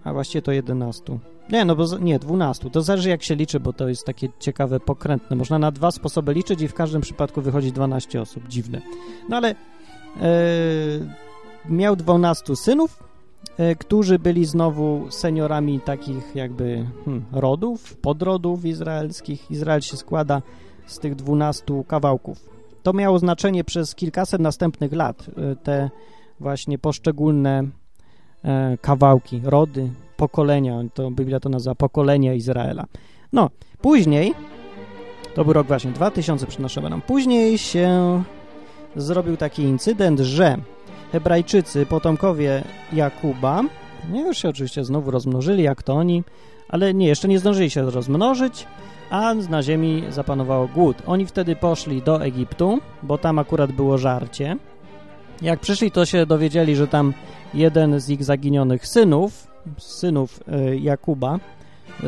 a 0.04 0.12
właściwie 0.12 0.42
to 0.42 0.52
11. 0.52 1.18
Nie, 1.50 1.64
no 1.64 1.76
bo 1.76 1.98
nie, 2.00 2.18
12. 2.18 2.70
To 2.70 2.82
zależy 2.82 3.08
jak 3.08 3.22
się 3.22 3.34
liczy, 3.34 3.60
bo 3.60 3.72
to 3.72 3.88
jest 3.88 4.06
takie 4.06 4.28
ciekawe, 4.40 4.80
pokrętne. 4.80 5.36
Można 5.36 5.58
na 5.58 5.70
dwa 5.70 5.90
sposoby 5.90 6.34
liczyć 6.34 6.62
i 6.62 6.68
w 6.68 6.74
każdym 6.74 7.00
przypadku 7.00 7.42
wychodzi 7.42 7.72
12 7.72 8.20
osób. 8.20 8.48
Dziwne. 8.48 8.80
No 9.28 9.36
ale 9.36 9.54
miał 11.68 11.96
12 11.96 12.56
synów, 12.56 13.02
e, 13.58 13.74
którzy 13.74 14.18
byli 14.18 14.44
znowu 14.44 15.06
seniorami 15.10 15.80
takich 15.80 16.34
jakby 16.34 16.86
hmm, 17.04 17.24
rodów, 17.32 17.96
podrodów 17.96 18.64
izraelskich. 18.64 19.50
Izrael 19.50 19.80
się 19.80 19.96
składa 19.96 20.42
z 20.86 20.98
tych 20.98 21.14
12 21.14 21.64
kawałków. 21.88 22.48
To 22.82 22.92
miało 22.92 23.18
znaczenie 23.18 23.64
przez 23.64 23.94
kilkaset 23.94 24.40
następnych 24.40 24.92
lat, 24.92 25.26
e, 25.36 25.56
te 25.56 25.90
właśnie 26.40 26.78
poszczególne 26.78 27.62
kawałki, 28.80 29.40
rody, 29.44 29.90
pokolenia, 30.16 30.82
to 30.94 31.10
Biblia 31.10 31.40
to 31.40 31.48
nazywa 31.48 31.74
pokolenia 31.74 32.34
Izraela. 32.34 32.84
No, 33.32 33.50
później, 33.80 34.34
to 35.34 35.44
był 35.44 35.52
rok 35.52 35.66
właśnie 35.66 35.90
2000 35.90 36.46
przed 36.46 36.60
naszą 36.60 36.86
erą, 36.86 37.00
później 37.00 37.58
się 37.58 38.22
zrobił 38.96 39.36
taki 39.36 39.62
incydent, 39.62 40.20
że 40.20 40.58
Hebrajczycy, 41.12 41.86
potomkowie 41.86 42.64
Jakuba, 42.92 43.62
nie 44.10 44.20
już 44.20 44.38
się 44.38 44.48
oczywiście 44.48 44.84
znowu 44.84 45.10
rozmnożyli, 45.10 45.62
jak 45.62 45.82
to 45.82 45.94
oni, 45.94 46.24
ale 46.68 46.94
nie, 46.94 47.06
jeszcze 47.06 47.28
nie 47.28 47.38
zdążyli 47.38 47.70
się 47.70 47.90
rozmnożyć, 47.90 48.66
a 49.10 49.34
na 49.34 49.62
ziemi 49.62 50.04
zapanował 50.10 50.68
głód. 50.68 50.96
Oni 51.06 51.26
wtedy 51.26 51.56
poszli 51.56 52.02
do 52.02 52.24
Egiptu, 52.24 52.78
bo 53.02 53.18
tam 53.18 53.38
akurat 53.38 53.72
było 53.72 53.98
żarcie. 53.98 54.56
Jak 55.42 55.60
przyszli, 55.60 55.90
to 55.90 56.06
się 56.06 56.26
dowiedzieli, 56.26 56.76
że 56.76 56.88
tam 56.88 57.14
jeden 57.54 58.00
z 58.00 58.10
ich 58.10 58.24
zaginionych 58.24 58.86
synów, 58.86 59.46
synów 59.78 60.40
y, 60.48 60.78
Jakuba, 60.78 61.38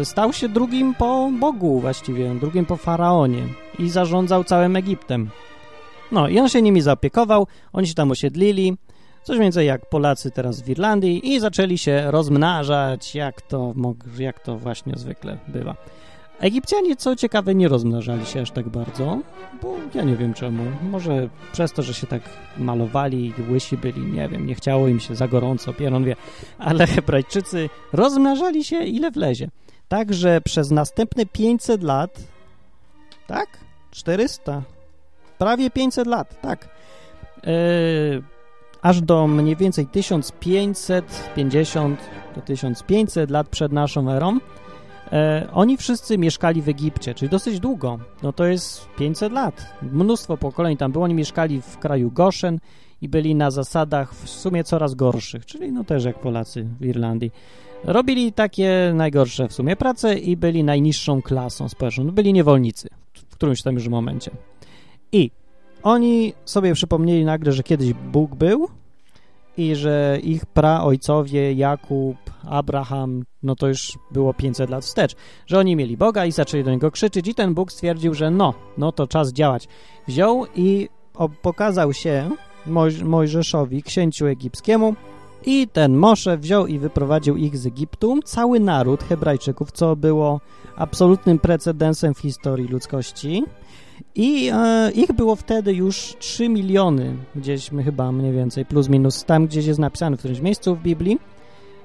stał 0.04 0.32
się 0.32 0.48
drugim 0.48 0.94
po 0.94 1.30
Bogu 1.40 1.80
właściwie, 1.80 2.34
drugim 2.34 2.66
po 2.66 2.76
Faraonie 2.76 3.42
i 3.78 3.90
zarządzał 3.90 4.44
całym 4.44 4.76
Egiptem. 4.76 5.30
No 6.12 6.28
i 6.28 6.38
on 6.38 6.48
się 6.48 6.62
nimi 6.62 6.80
zaopiekował, 6.80 7.46
oni 7.72 7.86
się 7.86 7.94
tam 7.94 8.10
osiedlili, 8.10 8.76
coś 9.24 9.38
więcej 9.38 9.66
jak 9.66 9.88
Polacy 9.88 10.30
teraz 10.30 10.62
w 10.62 10.68
Irlandii 10.68 11.28
i 11.34 11.40
zaczęli 11.40 11.78
się 11.78 12.10
rozmnażać, 12.10 13.14
jak 13.14 13.42
to, 13.42 13.74
jak 14.18 14.40
to 14.40 14.58
właśnie 14.58 14.92
zwykle 14.96 15.38
bywa. 15.48 15.76
Egipcjanie, 16.40 16.96
co 16.96 17.16
ciekawe, 17.16 17.54
nie 17.54 17.68
rozmnażali 17.68 18.26
się 18.26 18.40
aż 18.40 18.50
tak 18.50 18.68
bardzo, 18.68 19.18
bo 19.62 19.76
ja 19.94 20.02
nie 20.02 20.16
wiem 20.16 20.34
czemu. 20.34 20.64
Może 20.90 21.28
przez 21.52 21.72
to, 21.72 21.82
że 21.82 21.94
się 21.94 22.06
tak 22.06 22.22
malowali, 22.58 23.32
łysi 23.50 23.76
byli, 23.76 24.00
nie 24.00 24.28
wiem, 24.28 24.46
nie 24.46 24.54
chciało 24.54 24.88
im 24.88 25.00
się 25.00 25.14
za 25.14 25.28
gorąco, 25.28 25.72
pieron 25.72 26.04
wie, 26.04 26.16
ale 26.58 26.86
Hebrajczycy 26.96 27.70
rozmnażali 27.92 28.64
się 28.64 28.84
ile 28.84 29.10
wlezie. 29.10 29.48
Także 29.88 30.40
przez 30.40 30.70
następne 30.70 31.26
500 31.26 31.82
lat, 31.82 32.18
tak? 33.26 33.48
400, 33.90 34.62
Prawie 35.38 35.70
500 35.70 36.06
lat, 36.06 36.40
tak. 36.40 36.68
Yy, 37.46 37.52
aż 38.82 39.00
do 39.00 39.26
mniej 39.26 39.56
więcej 39.56 39.86
1550 39.86 42.00
do 42.34 42.40
1500 42.40 43.30
lat 43.30 43.48
przed 43.48 43.72
naszą 43.72 44.10
erą 44.10 44.38
e, 45.12 45.48
oni 45.52 45.76
wszyscy 45.76 46.18
mieszkali 46.18 46.62
w 46.62 46.68
Egipcie, 46.68 47.14
czyli 47.14 47.28
dosyć 47.28 47.60
długo. 47.60 47.98
No 48.22 48.32
to 48.32 48.46
jest 48.46 48.88
500 48.98 49.32
lat. 49.32 49.74
Mnóstwo 49.82 50.36
pokoleń 50.36 50.76
tam 50.76 50.92
było. 50.92 51.04
Oni 51.04 51.14
mieszkali 51.14 51.62
w 51.62 51.78
kraju 51.78 52.10
Goszen 52.10 52.58
i 53.02 53.08
byli 53.08 53.34
na 53.34 53.50
zasadach 53.50 54.14
w 54.14 54.28
sumie 54.28 54.64
coraz 54.64 54.94
gorszych, 54.94 55.46
czyli 55.46 55.72
no 55.72 55.84
też 55.84 56.04
jak 56.04 56.18
Polacy 56.18 56.66
w 56.80 56.84
Irlandii. 56.84 57.30
Robili 57.84 58.32
takie 58.32 58.92
najgorsze 58.94 59.48
w 59.48 59.52
sumie 59.52 59.76
prace 59.76 60.14
i 60.14 60.36
byli 60.36 60.64
najniższą 60.64 61.22
klasą 61.22 61.68
społeczną. 61.68 62.04
No 62.04 62.12
byli 62.12 62.32
niewolnicy 62.32 62.88
w 63.28 63.34
którymś 63.34 63.62
tam 63.62 63.74
już 63.74 63.88
momencie. 63.88 64.30
I 65.12 65.30
oni 65.82 66.32
sobie 66.44 66.74
przypomnieli 66.74 67.24
nagle, 67.24 67.52
że 67.52 67.62
kiedyś 67.62 67.92
Bóg 67.92 68.34
był 68.34 68.68
i 69.56 69.74
że 69.74 70.18
ich 70.22 70.46
praojcowie 70.46 71.52
Jakub, 71.52 72.16
Abraham, 72.44 73.24
no 73.42 73.56
to 73.56 73.68
już 73.68 73.98
było 74.10 74.34
500 74.34 74.70
lat 74.70 74.84
wstecz, 74.84 75.16
że 75.46 75.58
oni 75.58 75.76
mieli 75.76 75.96
Boga 75.96 76.26
i 76.26 76.32
zaczęli 76.32 76.64
do 76.64 76.70
niego 76.70 76.90
krzyczeć 76.90 77.28
i 77.28 77.34
ten 77.34 77.54
Bóg 77.54 77.72
stwierdził, 77.72 78.14
że 78.14 78.30
no, 78.30 78.54
no 78.78 78.92
to 78.92 79.06
czas 79.06 79.32
działać. 79.32 79.68
Wziął 80.08 80.46
i 80.56 80.88
pokazał 81.42 81.92
się 81.92 82.30
Moj 82.66 83.04
Mojżeszowi, 83.04 83.82
księciu 83.82 84.26
egipskiemu 84.26 84.94
i 85.46 85.68
ten 85.72 85.96
Mosze 85.96 86.38
wziął 86.38 86.66
i 86.66 86.78
wyprowadził 86.78 87.36
ich 87.36 87.58
z 87.58 87.66
Egiptu, 87.66 88.20
cały 88.24 88.60
naród 88.60 89.02
Hebrajczyków, 89.02 89.72
co 89.72 89.96
było 89.96 90.40
absolutnym 90.76 91.38
precedensem 91.38 92.14
w 92.14 92.18
historii 92.18 92.68
ludzkości, 92.68 93.44
i 94.14 94.50
e, 94.52 94.90
ich 94.90 95.12
było 95.12 95.36
wtedy 95.36 95.74
już 95.74 96.16
3 96.18 96.48
miliony, 96.48 97.16
gdzieś 97.36 97.70
chyba 97.84 98.12
mniej 98.12 98.32
więcej, 98.32 98.64
plus 98.64 98.88
minus, 98.88 99.24
tam 99.24 99.46
gdzieś 99.46 99.66
jest 99.66 99.78
napisane 99.80 100.16
w 100.16 100.18
którymś 100.18 100.40
miejscu 100.40 100.76
w 100.76 100.82
Biblii. 100.82 101.18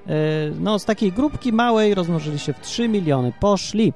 E, 0.06 0.14
no, 0.60 0.78
z 0.78 0.84
takiej 0.84 1.12
grupki 1.12 1.52
małej 1.52 1.94
rozmnożyli 1.94 2.38
się 2.38 2.52
w 2.52 2.60
3 2.60 2.88
miliony, 2.88 3.32
poszli 3.40 3.92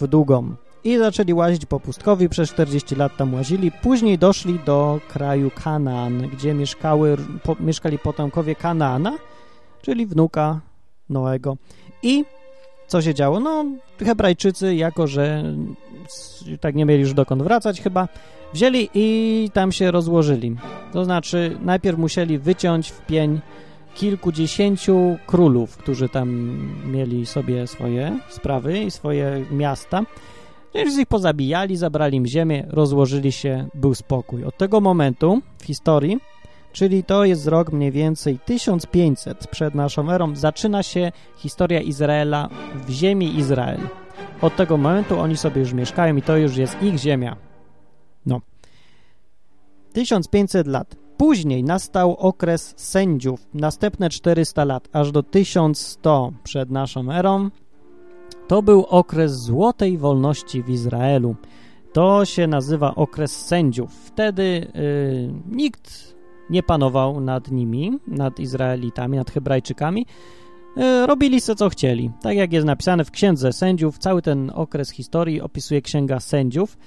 w 0.00 0.06
długą. 0.06 0.54
I 0.84 0.98
zaczęli 0.98 1.32
łazić 1.32 1.66
po 1.66 1.80
pustkowi, 1.80 2.28
przez 2.28 2.50
40 2.50 2.94
lat 2.94 3.16
tam 3.16 3.34
łazili, 3.34 3.72
później 3.72 4.18
doszli 4.18 4.58
do 4.66 5.00
kraju 5.08 5.50
Kanaan, 5.64 6.28
gdzie 6.28 6.54
mieszkały, 6.54 7.16
po, 7.42 7.56
mieszkali 7.60 7.98
potomkowie 7.98 8.54
Kanaana, 8.54 9.18
czyli 9.82 10.06
wnuka 10.06 10.60
Noego. 11.08 11.56
I 12.02 12.24
co 12.86 13.02
się 13.02 13.14
działo? 13.14 13.40
No, 13.40 13.64
Hebrajczycy, 13.98 14.74
jako 14.74 15.06
że 15.06 15.44
tak 16.60 16.74
nie 16.74 16.84
mieli 16.84 17.00
już 17.00 17.14
dokąd 17.14 17.42
wracać 17.42 17.80
chyba, 17.80 18.08
wzięli 18.52 18.88
i 18.94 19.50
tam 19.52 19.72
się 19.72 19.90
rozłożyli. 19.90 20.56
To 20.92 21.04
znaczy, 21.04 21.58
najpierw 21.62 21.98
musieli 21.98 22.38
wyciąć 22.38 22.90
w 22.90 23.06
pień 23.06 23.40
kilkudziesięciu 23.94 25.16
królów, 25.26 25.76
którzy 25.76 26.08
tam 26.08 26.58
mieli 26.86 27.26
sobie 27.26 27.66
swoje 27.66 28.18
sprawy 28.28 28.78
i 28.78 28.90
swoje 28.90 29.44
miasta. 29.50 30.02
Więc 30.74 30.98
ich 30.98 31.06
pozabijali, 31.06 31.76
zabrali 31.76 32.16
im 32.16 32.26
ziemię, 32.26 32.66
rozłożyli 32.68 33.32
się, 33.32 33.68
był 33.74 33.94
spokój. 33.94 34.44
Od 34.44 34.56
tego 34.56 34.80
momentu 34.80 35.42
w 35.58 35.64
historii 35.64 36.18
czyli 36.76 37.04
to 37.04 37.24
jest 37.24 37.46
rok 37.46 37.72
mniej 37.72 37.92
więcej 37.92 38.38
1500 38.38 39.46
przed 39.46 39.74
naszą 39.74 40.10
erą, 40.10 40.36
zaczyna 40.36 40.82
się 40.82 41.12
historia 41.36 41.80
Izraela 41.80 42.48
w 42.86 42.90
ziemi 42.90 43.38
Izrael. 43.38 43.80
Od 44.42 44.56
tego 44.56 44.76
momentu 44.76 45.18
oni 45.18 45.36
sobie 45.36 45.60
już 45.60 45.72
mieszkają 45.72 46.16
i 46.16 46.22
to 46.22 46.36
już 46.36 46.56
jest 46.56 46.82
ich 46.82 46.98
ziemia. 46.98 47.36
No. 48.26 48.40
1500 49.92 50.66
lat. 50.66 50.96
Później 51.16 51.64
nastał 51.64 52.16
okres 52.16 52.74
sędziów, 52.76 53.46
następne 53.54 54.10
400 54.10 54.64
lat, 54.64 54.88
aż 54.92 55.12
do 55.12 55.22
1100 55.22 56.32
przed 56.42 56.70
naszą 56.70 57.12
erą. 57.12 57.50
To 58.48 58.62
był 58.62 58.84
okres 58.84 59.32
złotej 59.32 59.98
wolności 59.98 60.62
w 60.62 60.70
Izraelu. 60.70 61.36
To 61.92 62.24
się 62.24 62.46
nazywa 62.46 62.94
okres 62.94 63.46
sędziów. 63.46 63.92
Wtedy 63.92 64.72
yy, 64.74 65.56
nikt 65.56 66.15
nie 66.50 66.62
panował 66.62 67.20
nad 67.20 67.50
nimi, 67.50 67.98
nad 68.06 68.40
Izraelitami, 68.40 69.16
nad 69.16 69.30
Hebrajczykami. 69.30 70.06
Yy, 70.76 71.06
robili 71.06 71.40
sobie 71.40 71.56
co 71.56 71.68
chcieli. 71.68 72.10
Tak 72.22 72.36
jak 72.36 72.52
jest 72.52 72.66
napisane 72.66 73.04
w 73.04 73.10
Księdze 73.10 73.52
Sędziów, 73.52 73.98
cały 73.98 74.22
ten 74.22 74.52
okres 74.54 74.90
historii 74.90 75.40
opisuje 75.40 75.82
Księga 75.82 76.20
Sędziów. 76.20 76.78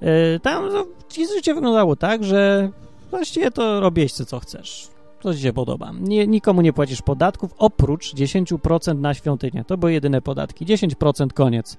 Yy, 0.00 0.40
tam 0.42 0.72
no, 0.72 0.86
życie 1.34 1.54
wyglądało 1.54 1.96
tak, 1.96 2.24
że 2.24 2.70
właściwie 3.10 3.50
to 3.50 3.80
robisz 3.80 4.12
co 4.12 4.40
chcesz. 4.40 4.96
Co 5.22 5.34
ci 5.34 5.40
się 5.40 5.52
podoba. 5.52 5.92
Nie, 6.00 6.26
nikomu 6.26 6.62
nie 6.62 6.72
płacisz 6.72 7.02
podatków, 7.02 7.54
oprócz 7.58 8.14
10% 8.14 8.98
na 8.98 9.14
świątynię. 9.14 9.64
To 9.66 9.78
były 9.78 9.92
jedyne 9.92 10.22
podatki. 10.22 10.66
10% 10.66 11.32
koniec. 11.32 11.76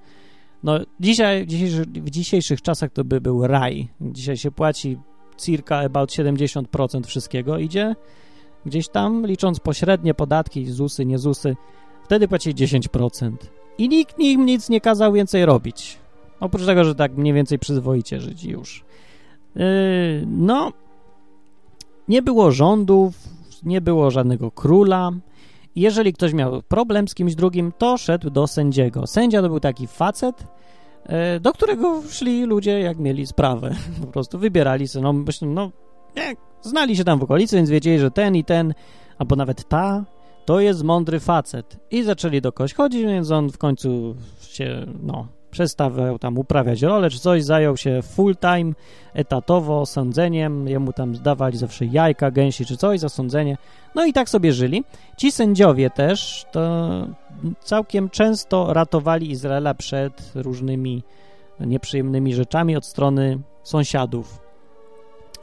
No 0.62 0.78
dzisiaj, 1.00 1.46
w 1.94 2.10
dzisiejszych 2.10 2.62
czasach 2.62 2.90
to 2.92 3.04
by 3.04 3.20
był 3.20 3.46
raj. 3.46 3.88
Dzisiaj 4.00 4.36
się 4.36 4.50
płaci 4.50 4.98
circa 5.38 5.76
about 5.78 6.10
70% 6.10 7.06
wszystkiego 7.06 7.58
idzie 7.58 7.94
gdzieś 8.66 8.88
tam, 8.88 9.26
licząc 9.26 9.60
pośrednie 9.60 10.14
podatki, 10.14 10.66
ZUSy, 10.66 11.06
nie 11.06 11.18
ZUSy. 11.18 11.56
Wtedy 12.04 12.28
płaci 12.28 12.54
10%. 12.54 13.32
I 13.78 13.88
nikt 13.88 14.18
im 14.18 14.46
nic 14.46 14.68
nie 14.68 14.80
kazał 14.80 15.12
więcej 15.12 15.44
robić. 15.44 15.98
Oprócz 16.40 16.66
tego, 16.66 16.84
że 16.84 16.94
tak 16.94 17.16
mniej 17.16 17.34
więcej 17.34 17.58
przyzwoicie 17.58 18.20
żyć 18.20 18.44
już. 18.44 18.84
Yy, 19.54 19.64
no, 20.26 20.72
nie 22.08 22.22
było 22.22 22.50
rządów, 22.50 23.14
nie 23.62 23.80
było 23.80 24.10
żadnego 24.10 24.50
króla. 24.50 25.10
Jeżeli 25.76 26.12
ktoś 26.12 26.32
miał 26.32 26.62
problem 26.62 27.08
z 27.08 27.14
kimś 27.14 27.34
drugim, 27.34 27.72
to 27.78 27.96
szedł 27.96 28.30
do 28.30 28.46
sędziego. 28.46 29.06
Sędzia 29.06 29.42
to 29.42 29.48
był 29.48 29.60
taki 29.60 29.86
facet, 29.86 30.46
do 31.40 31.52
którego 31.52 32.02
szli 32.10 32.44
ludzie, 32.44 32.80
jak 32.80 32.98
mieli 32.98 33.26
sprawę. 33.26 33.74
Po 34.00 34.06
prostu 34.06 34.38
wybierali 34.38 34.88
sobie, 34.88 35.02
no, 35.02 35.14
no, 35.42 35.70
nie, 36.16 36.36
znali 36.62 36.96
się 36.96 37.04
tam 37.04 37.18
w 37.18 37.22
okolicy, 37.22 37.56
więc 37.56 37.70
wiedzieli, 37.70 37.98
że 37.98 38.10
ten 38.10 38.36
i 38.36 38.44
ten, 38.44 38.74
albo 39.18 39.36
nawet 39.36 39.68
ta, 39.68 40.04
to 40.44 40.60
jest 40.60 40.82
mądry 40.82 41.20
facet. 41.20 41.76
I 41.90 42.02
zaczęli 42.02 42.40
do 42.40 42.52
kogoś 42.52 42.74
chodzić, 42.74 43.02
więc 43.02 43.30
on 43.30 43.50
w 43.50 43.58
końcu 43.58 44.16
się, 44.40 44.86
no, 45.02 45.26
przestawał 45.50 46.18
tam 46.18 46.38
uprawiać 46.38 46.82
rolę 46.82 47.10
czy 47.10 47.18
coś, 47.18 47.44
zajął 47.44 47.76
się 47.76 48.02
full 48.02 48.36
time, 48.36 48.72
etatowo 49.14 49.86
sądzeniem, 49.86 50.68
jemu 50.68 50.92
tam 50.92 51.16
zdawali 51.16 51.58
zawsze 51.58 51.86
jajka, 51.86 52.30
gęsi 52.30 52.66
czy 52.66 52.76
coś 52.76 53.00
za 53.00 53.08
sądzenie. 53.08 53.56
No 53.94 54.04
i 54.04 54.12
tak 54.12 54.28
sobie 54.28 54.52
żyli. 54.52 54.84
Ci 55.16 55.32
sędziowie 55.32 55.90
też 55.90 56.46
to 56.52 56.88
całkiem 57.60 58.10
często 58.10 58.72
ratowali 58.72 59.30
Izraela 59.30 59.74
przed 59.74 60.32
różnymi 60.34 61.02
nieprzyjemnymi 61.60 62.34
rzeczami 62.34 62.76
od 62.76 62.86
strony 62.86 63.38
sąsiadów 63.62 64.48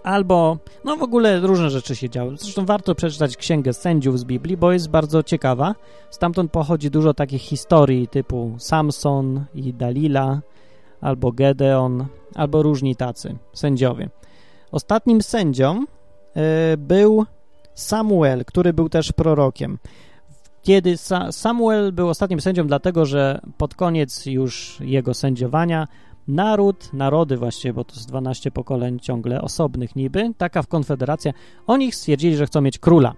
albo, 0.06 0.58
no 0.84 0.98
w 0.98 1.04
ogóle 1.04 1.40
różne 1.40 1.70
rzeczy 1.70 1.96
się 1.96 2.10
działy. 2.10 2.38
Zresztą 2.38 2.66
warto 2.66 2.96
przeczytać 2.96 3.38
Księgę 3.38 3.74
Sędziów 3.74 4.20
z 4.20 4.24
Biblii, 4.24 4.58
bo 4.58 4.72
jest 4.72 4.90
bardzo 4.90 5.24
ciekawa. 5.24 5.76
Stamtąd 6.10 6.52
pochodzi 6.52 6.92
dużo 6.92 7.14
takich 7.14 7.42
historii 7.42 8.08
typu 8.08 8.56
Samson 8.58 9.46
i 9.54 9.74
Dalila, 9.74 10.42
albo 11.02 11.32
Gedeon, 11.32 12.06
albo 12.36 12.64
różni 12.64 12.96
tacy 12.96 13.38
sędziowie. 13.54 14.10
Ostatnim 14.72 15.22
sędzią 15.22 15.84
y, 15.84 16.78
był 16.78 17.26
Samuel, 17.74 18.46
który 18.46 18.74
był 18.74 18.90
też 18.90 19.12
prorokiem. 19.12 19.78
Kiedy 20.66 20.98
Sa 20.98 21.32
Samuel 21.32 21.94
był 21.94 22.10
ostatnim 22.10 22.42
sędzią, 22.42 22.68
dlatego 22.68 23.06
że 23.06 23.42
pod 23.58 23.76
koniec 23.76 24.26
już 24.26 24.78
jego 24.80 25.14
sędziowania 25.14 25.88
naród, 26.28 26.94
narody 26.94 27.38
właściwie, 27.38 27.74
bo 27.74 27.84
to 27.84 27.96
jest 27.96 28.08
12 28.08 28.52
pokoleń 28.52 29.00
ciągle 29.00 29.42
osobnych 29.42 29.96
niby, 29.96 30.32
taka 30.38 30.62
w 30.62 30.68
konfederacja, 30.68 31.32
oni 31.68 31.92
stwierdzili, 31.92 32.36
że 32.36 32.46
chcą 32.46 32.62
mieć 32.62 32.80
króla. 32.80 33.14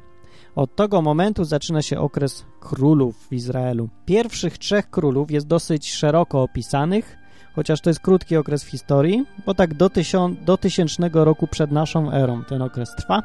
Od 0.55 0.75
tego 0.75 1.01
momentu 1.01 1.43
zaczyna 1.43 1.81
się 1.81 1.99
okres 1.99 2.45
królów 2.59 3.27
w 3.27 3.33
Izraelu. 3.33 3.89
Pierwszych 4.05 4.57
trzech 4.57 4.89
królów 4.89 5.31
jest 5.31 5.47
dosyć 5.47 5.93
szeroko 5.93 6.41
opisanych, 6.41 7.17
chociaż 7.55 7.81
to 7.81 7.89
jest 7.89 7.99
krótki 7.99 8.37
okres 8.37 8.63
w 8.63 8.69
historii, 8.69 9.25
bo 9.45 9.53
tak 9.53 9.73
do, 9.73 9.89
tysią, 9.89 10.35
do 10.45 10.57
tysięcznego 10.57 11.25
roku 11.25 11.47
przed 11.47 11.71
naszą 11.71 12.11
erą 12.11 12.43
ten 12.43 12.61
okres 12.61 12.95
trwa. 12.95 13.23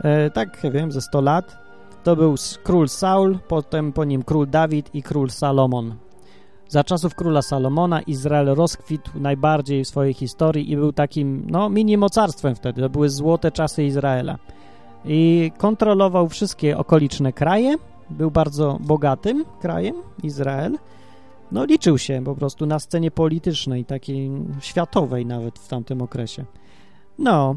E, 0.00 0.30
tak, 0.30 0.64
ja 0.64 0.70
wiem, 0.70 0.92
ze 0.92 1.00
100 1.00 1.20
lat. 1.20 1.67
To 2.04 2.16
był 2.16 2.34
król 2.62 2.88
Saul, 2.88 3.38
potem 3.48 3.92
po 3.92 4.04
nim 4.04 4.22
król 4.22 4.46
Dawid 4.46 4.94
i 4.94 5.02
król 5.02 5.30
Salomon. 5.30 5.94
Za 6.68 6.84
czasów 6.84 7.14
króla 7.14 7.42
Salomona 7.42 8.00
Izrael 8.00 8.46
rozkwitł 8.46 9.10
najbardziej 9.14 9.84
w 9.84 9.88
swojej 9.88 10.14
historii 10.14 10.72
i 10.72 10.76
był 10.76 10.92
takim, 10.92 11.46
no, 11.50 11.68
mini 11.68 11.96
mocarstwem 11.96 12.54
wtedy. 12.54 12.82
To 12.82 12.90
były 12.90 13.08
złote 13.08 13.52
czasy 13.52 13.84
Izraela. 13.84 14.38
I 15.04 15.52
kontrolował 15.58 16.28
wszystkie 16.28 16.78
okoliczne 16.78 17.32
kraje. 17.32 17.76
Był 18.10 18.30
bardzo 18.30 18.78
bogatym 18.80 19.44
krajem, 19.60 19.94
Izrael. 20.22 20.78
No, 21.52 21.64
liczył 21.64 21.98
się 21.98 22.22
po 22.24 22.34
prostu 22.34 22.66
na 22.66 22.78
scenie 22.78 23.10
politycznej, 23.10 23.84
takiej 23.84 24.30
światowej 24.60 25.26
nawet 25.26 25.58
w 25.58 25.68
tamtym 25.68 26.02
okresie. 26.02 26.44
No, 27.18 27.56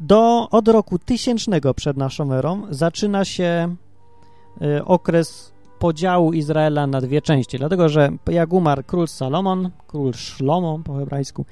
do, 0.00 0.48
od 0.50 0.68
roku 0.68 0.98
tysięcznego 0.98 1.74
przed 1.74 1.96
naszą 1.96 2.32
erą 2.32 2.62
zaczyna 2.70 3.24
się 3.24 3.76
y, 4.62 4.84
okres 4.84 5.52
podziału 5.78 6.32
Izraela 6.32 6.86
na 6.86 7.00
dwie 7.00 7.22
części, 7.22 7.58
dlatego 7.58 7.88
że 7.88 8.10
jak 8.26 8.52
umarł 8.52 8.82
król 8.86 9.08
Salomon, 9.08 9.70
król 9.86 10.12
Szlomo 10.12 10.80
po 10.84 10.94
hebrajsku, 10.94 11.44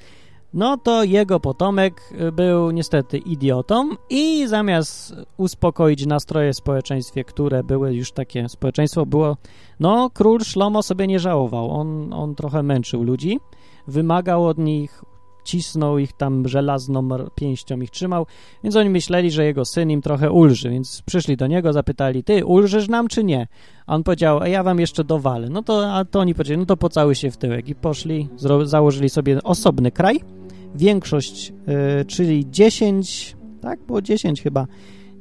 no 0.53 0.77
to 0.77 1.03
jego 1.03 1.39
potomek 1.39 2.13
był 2.33 2.71
niestety 2.71 3.17
idiotą 3.17 3.89
i 4.09 4.47
zamiast 4.47 5.15
uspokoić 5.37 6.05
nastroje 6.05 6.53
w 6.53 6.57
społeczeństwie, 6.57 7.23
które 7.23 7.63
były 7.63 7.93
już 7.93 8.11
takie, 8.11 8.49
społeczeństwo 8.49 9.05
było, 9.05 9.37
no 9.79 10.09
król 10.13 10.39
Szlomo 10.39 10.83
sobie 10.83 11.07
nie 11.07 11.19
żałował, 11.19 11.71
on, 11.71 12.13
on 12.13 12.35
trochę 12.35 12.63
męczył 12.63 13.03
ludzi, 13.03 13.39
wymagał 13.87 14.47
od 14.47 14.57
nich 14.57 15.03
cisnął 15.49 15.97
ich 15.97 16.13
tam 16.13 16.47
żelazną 16.47 17.09
pięścią, 17.35 17.81
ich 17.81 17.89
trzymał, 17.89 18.25
więc 18.63 18.75
oni 18.75 18.89
myśleli, 18.89 19.31
że 19.31 19.45
jego 19.45 19.65
syn 19.65 19.91
im 19.91 20.01
trochę 20.01 20.31
ulży, 20.31 20.69
więc 20.69 21.01
przyszli 21.05 21.37
do 21.37 21.47
niego, 21.47 21.73
zapytali, 21.73 22.23
ty 22.23 22.45
ulżysz 22.45 22.87
nam 22.87 23.07
czy 23.07 23.23
nie? 23.23 23.47
A 23.87 23.95
on 23.95 24.03
powiedział, 24.03 24.39
a 24.39 24.47
ja 24.47 24.63
wam 24.63 24.79
jeszcze 24.79 25.03
dowalę. 25.03 25.49
No 25.49 25.63
to, 25.63 25.93
a 25.93 26.05
to 26.05 26.19
oni 26.19 26.33
powiedzieli, 26.33 26.59
no 26.59 26.65
to 26.65 26.77
pocały 26.77 27.15
się 27.15 27.31
w 27.31 27.37
tyłek 27.37 27.69
i 27.69 27.75
poszli, 27.75 28.29
założyli 28.63 29.09
sobie 29.09 29.43
osobny 29.43 29.91
kraj, 29.91 30.19
większość, 30.75 31.49
yy, 31.67 32.05
czyli 32.05 32.45
10, 32.49 33.37
tak, 33.61 33.79
było 33.79 34.01
10 34.01 34.41
chyba, 34.41 34.67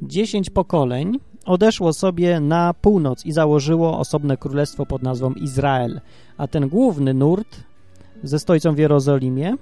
10 0.03 0.51
pokoleń 0.51 1.19
odeszło 1.45 1.93
sobie 1.93 2.41
na 2.41 2.75
północ 2.75 3.27
i 3.27 3.33
założyło 3.33 3.99
osobne 3.99 4.37
królestwo 4.37 4.87
pod 4.87 5.03
nazwą 5.03 5.33
Izrael, 5.33 6.01
a 6.37 6.47
ten 6.47 6.69
główny 6.69 7.15
nurt 7.15 7.57
ze 8.23 8.39
stolicą 8.39 8.75
w 8.75 8.79
Jerozolimie 8.79 9.57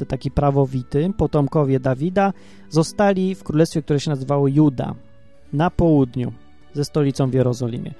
E, 0.00 0.04
taki 0.06 0.30
prawowity, 0.30 1.10
potomkowie 1.16 1.80
Dawida, 1.80 2.32
zostali 2.70 3.34
w 3.34 3.44
królestwie, 3.44 3.82
które 3.82 4.00
się 4.00 4.10
nazywało 4.10 4.48
Juda, 4.48 4.94
na 5.52 5.70
południu, 5.70 6.32
ze 6.72 6.84
stolicą 6.84 7.30
w 7.30 7.34
Jerozolimie. 7.34 7.94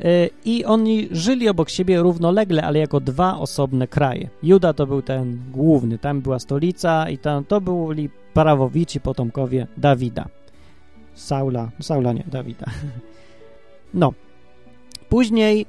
E, 0.00 0.28
I 0.44 0.64
oni 0.64 1.08
żyli 1.10 1.48
obok 1.48 1.70
siebie 1.70 2.02
równolegle, 2.02 2.62
ale 2.62 2.78
jako 2.78 3.00
dwa 3.00 3.38
osobne 3.38 3.88
kraje. 3.88 4.28
Juda 4.42 4.72
to 4.72 4.86
był 4.86 5.02
ten 5.02 5.38
główny, 5.50 5.98
tam 5.98 6.20
była 6.20 6.38
stolica 6.38 7.10
i 7.10 7.18
tam 7.18 7.44
to 7.44 7.60
byli 7.60 8.10
prawowici 8.34 9.00
potomkowie 9.00 9.66
Dawida. 9.76 10.28
Saula, 11.14 11.70
Saula 11.80 12.12
nie, 12.12 12.24
Dawida. 12.26 12.66
No. 13.94 14.12
Później 15.08 15.66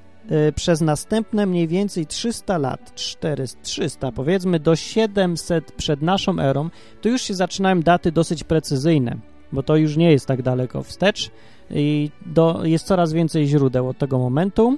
przez 0.56 0.82
następne 0.82 1.46
mniej 1.46 1.68
więcej 1.68 2.06
300 2.06 2.58
lat, 2.58 2.96
400, 2.96 3.60
300 3.62 4.12
powiedzmy 4.12 4.60
do 4.60 4.76
700 4.76 5.72
przed 5.72 6.02
naszą 6.02 6.40
erą, 6.40 6.70
to 7.02 7.10
już 7.10 7.22
się 7.22 7.34
zaczynają 7.34 7.82
daty 7.82 8.12
dosyć 8.12 8.44
precyzyjne, 8.44 9.18
bo 9.52 9.64
to 9.64 9.76
już 9.76 9.98
nie 9.98 10.12
jest 10.12 10.26
tak 10.26 10.42
daleko 10.42 10.84
wstecz 10.84 11.32
i 11.70 12.10
do, 12.26 12.62
jest 12.64 12.86
coraz 12.86 13.14
więcej 13.14 13.48
źródeł 13.48 13.90
od 13.90 13.98
tego 13.98 14.20
momentu 14.20 14.78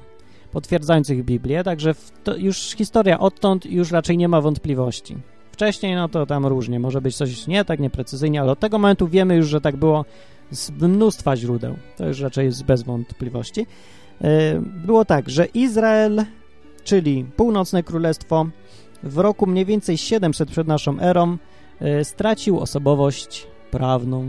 potwierdzających 0.52 1.26
Biblię, 1.26 1.64
także 1.64 1.96
już 2.38 2.58
historia 2.58 3.20
odtąd 3.20 3.66
już 3.66 3.92
raczej 3.92 4.18
nie 4.18 4.28
ma 4.28 4.42
wątpliwości. 4.42 5.18
Wcześniej, 5.52 5.96
no 5.96 6.10
to 6.10 6.26
tam 6.26 6.46
różnie, 6.46 6.80
może 6.80 7.02
być 7.02 7.16
coś 7.16 7.48
nie 7.48 7.66
tak 7.66 7.80
nieprecyzyjnie, 7.80 8.42
ale 8.42 8.52
od 8.52 8.60
tego 8.60 8.78
momentu 8.78 9.08
wiemy 9.08 9.36
już, 9.36 9.48
że 9.48 9.62
tak 9.62 9.76
było 9.76 10.06
z 10.52 10.72
mnóstwa 10.72 11.36
źródeł. 11.36 11.76
To 11.98 12.08
już 12.08 12.20
raczej 12.20 12.46
jest 12.46 12.64
bez 12.64 12.84
wątpliwości. 12.84 13.68
E, 14.22 14.62
było 14.86 15.06
tak, 15.06 15.30
że 15.30 15.46
Izrael, 15.46 16.26
czyli 16.84 17.26
północne 17.36 17.84
królestwo, 17.84 18.46
w 19.04 19.18
roku 19.18 19.48
mniej 19.48 19.66
więcej 19.66 19.98
700 19.98 20.52
przed 20.52 20.68
naszą 20.68 21.00
erą 21.00 21.38
e, 21.80 22.06
stracił 22.06 22.60
osobowość 22.60 23.48
prawną, 23.72 24.26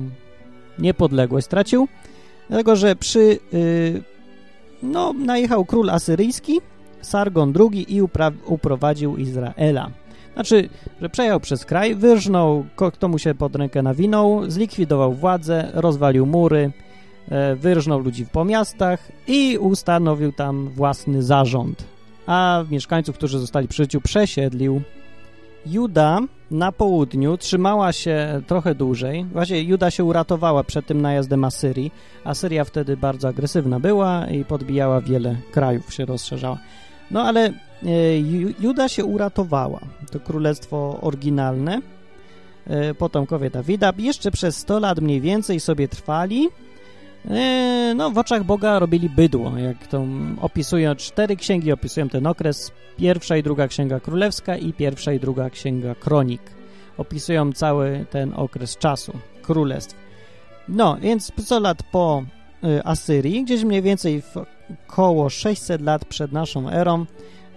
niepodległość 0.78 1.46
stracił, 1.46 1.88
dlatego 2.48 2.76
że 2.76 2.96
przy, 2.96 3.38
no, 4.82 5.12
najechał 5.12 5.64
król 5.64 5.90
asyryjski, 5.90 6.60
Sargon 7.00 7.52
II 7.60 7.96
i 7.96 8.02
uprowadził 8.46 9.16
Izraela. 9.16 9.90
Znaczy, 10.34 10.68
że 11.00 11.08
przejął 11.08 11.40
przez 11.40 11.64
kraj, 11.64 11.94
wyrżnął, 11.94 12.64
kto 12.92 13.08
mu 13.08 13.18
się 13.18 13.34
pod 13.34 13.56
rękę 13.56 13.82
nawinął, 13.82 14.50
zlikwidował 14.50 15.12
władzę, 15.12 15.70
rozwalił 15.74 16.26
mury, 16.26 16.72
e, 16.80 16.83
wyrżnął 17.56 18.00
ludzi 18.00 18.26
po 18.26 18.44
miastach 18.44 19.12
i 19.26 19.58
ustanowił 19.58 20.32
tam 20.32 20.68
własny 20.68 21.22
zarząd. 21.22 21.84
A 22.26 22.64
mieszkańców, 22.70 23.16
którzy 23.16 23.38
zostali 23.38 23.68
przy 23.68 23.82
życiu, 23.82 24.00
przesiedlił. 24.00 24.82
Juda 25.66 26.20
na 26.50 26.72
południu 26.72 27.36
trzymała 27.36 27.92
się 27.92 28.42
trochę 28.46 28.74
dłużej. 28.74 29.24
Właśnie 29.24 29.62
Juda 29.62 29.90
się 29.90 30.04
uratowała 30.04 30.64
przed 30.64 30.86
tym 30.86 31.02
najazdem 31.02 31.44
Asyrii. 31.44 31.92
Asyria 32.24 32.64
wtedy 32.64 32.96
bardzo 32.96 33.28
agresywna 33.28 33.80
była 33.80 34.26
i 34.26 34.44
podbijała 34.44 35.00
wiele 35.00 35.36
krajów, 35.52 35.94
się 35.94 36.04
rozszerzała. 36.04 36.58
No 37.10 37.22
ale 37.22 37.40
e, 37.46 37.52
Juda 38.60 38.88
się 38.88 39.04
uratowała. 39.04 39.80
To 40.12 40.20
królestwo 40.20 40.98
oryginalne. 41.00 41.80
E, 42.66 42.94
potomkowie 42.94 43.50
Dawida 43.50 43.92
jeszcze 43.98 44.30
przez 44.30 44.56
100 44.56 44.78
lat 44.78 45.00
mniej 45.00 45.20
więcej 45.20 45.60
sobie 45.60 45.88
trwali. 45.88 46.48
E, 47.30 47.92
no, 47.96 48.10
w 48.10 48.18
oczach 48.18 48.44
Boga 48.44 48.78
robili 48.78 49.10
bydło, 49.10 49.58
jak 49.58 49.86
to 49.86 50.04
opisują 50.40 50.94
cztery 50.94 51.36
księgi, 51.36 51.72
opisują 51.72 52.08
ten 52.08 52.26
okres. 52.26 52.72
Pierwsza 52.96 53.36
i 53.36 53.42
druga 53.42 53.68
księga 53.68 54.00
królewska 54.00 54.56
i 54.56 54.72
pierwsza 54.72 55.12
i 55.12 55.20
druga 55.20 55.50
księga 55.50 55.94
kronik. 55.94 56.42
Opisują 56.98 57.52
cały 57.52 58.06
ten 58.10 58.32
okres 58.36 58.76
czasu 58.76 59.12
królestw. 59.42 59.94
No, 60.68 60.96
więc 61.00 61.32
100 61.38 61.60
lat 61.60 61.82
po 61.82 62.22
Asyrii, 62.84 63.44
gdzieś 63.44 63.64
mniej 63.64 63.82
więcej 63.82 64.22
w 64.22 64.36
około 64.88 65.30
600 65.30 65.82
lat 65.82 66.04
przed 66.04 66.32
naszą 66.32 66.70
erą 66.70 67.06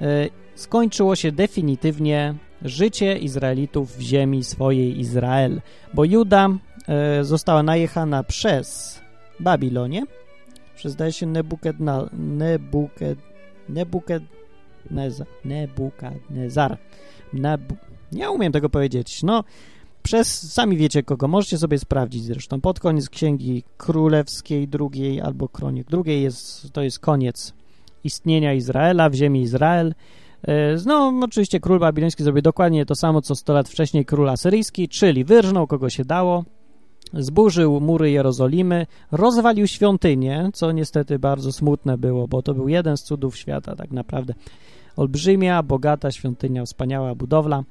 e, 0.02 0.28
skończyło 0.56 1.16
się 1.16 1.32
definitywnie 1.32 2.36
życie 2.62 3.18
Izraelitów 3.18 3.98
w 3.98 4.02
ziemi 4.02 4.44
swojej 4.44 5.00
Izrael, 5.00 5.62
bo 5.94 6.06
Juda 6.06 6.50
e, 6.88 7.24
została 7.24 7.64
najechana 7.64 8.24
przez 8.24 9.00
Babilonię, 9.40 10.04
przez 10.76 10.94
zdaje 10.94 11.12
się 11.12 11.26
Nebukadna, 11.26 12.10
Nebukad, 12.14 13.18
Nebukadnezar, 13.70 15.28
Nebukadnezar, 15.46 16.78
Nebu, 17.34 17.76
nie 18.12 18.32
umiem 18.32 18.52
tego 18.52 18.70
powiedzieć, 18.70 19.24
no 19.24 19.44
przez, 20.04 20.54
sami 20.54 20.78
wiecie 20.78 21.04
kogo, 21.04 21.28
możecie 21.28 21.58
sobie 21.58 21.80
sprawdzić 21.80 22.24
zresztą, 22.24 22.62
pod 22.62 22.80
koniec 22.80 23.10
Księgi 23.10 23.64
Królewskiej 23.78 24.68
drugiej 24.68 25.22
albo 25.22 25.50
Kronik 25.50 25.88
drugiej 25.88 26.24
jest, 26.24 26.72
to 26.74 26.82
jest 26.82 27.00
koniec 27.00 27.54
istnienia 28.04 28.54
Izraela 28.54 29.10
w 29.10 29.14
ziemi 29.14 29.42
Izrael. 29.42 29.94
E, 30.48 30.76
no, 30.86 31.14
oczywiście 31.22 31.60
król 31.60 31.80
babiloński 31.80 32.24
zrobił 32.24 32.42
dokładnie 32.42 32.86
to 32.86 32.96
samo, 32.96 33.22
co 33.22 33.36
100 33.36 33.54
lat 33.54 33.70
wcześniej 33.70 34.06
król 34.06 34.30
asyryjski, 34.30 34.90
czyli 34.90 35.24
wyrżnął 35.24 35.68
kogo 35.68 35.90
się 35.90 36.06
dało, 36.06 36.44
zburzył 37.14 37.82
mury 37.82 38.12
Jerozolimy, 38.12 38.86
rozwalił 39.12 39.68
świątynię, 39.68 40.50
co 40.54 40.72
niestety 40.72 41.20
bardzo 41.20 41.52
smutne 41.52 41.98
było, 41.98 42.28
bo 42.28 42.42
to 42.42 42.54
był 42.54 42.68
jeden 42.68 42.98
z 42.98 43.04
cudów 43.04 43.38
świata 43.38 43.76
tak 43.76 43.92
naprawdę. 43.92 44.34
Olbrzymia, 44.96 45.64
bogata 45.64 46.12
świątynia, 46.12 46.66
wspaniała 46.66 47.16
budowla. 47.16 47.64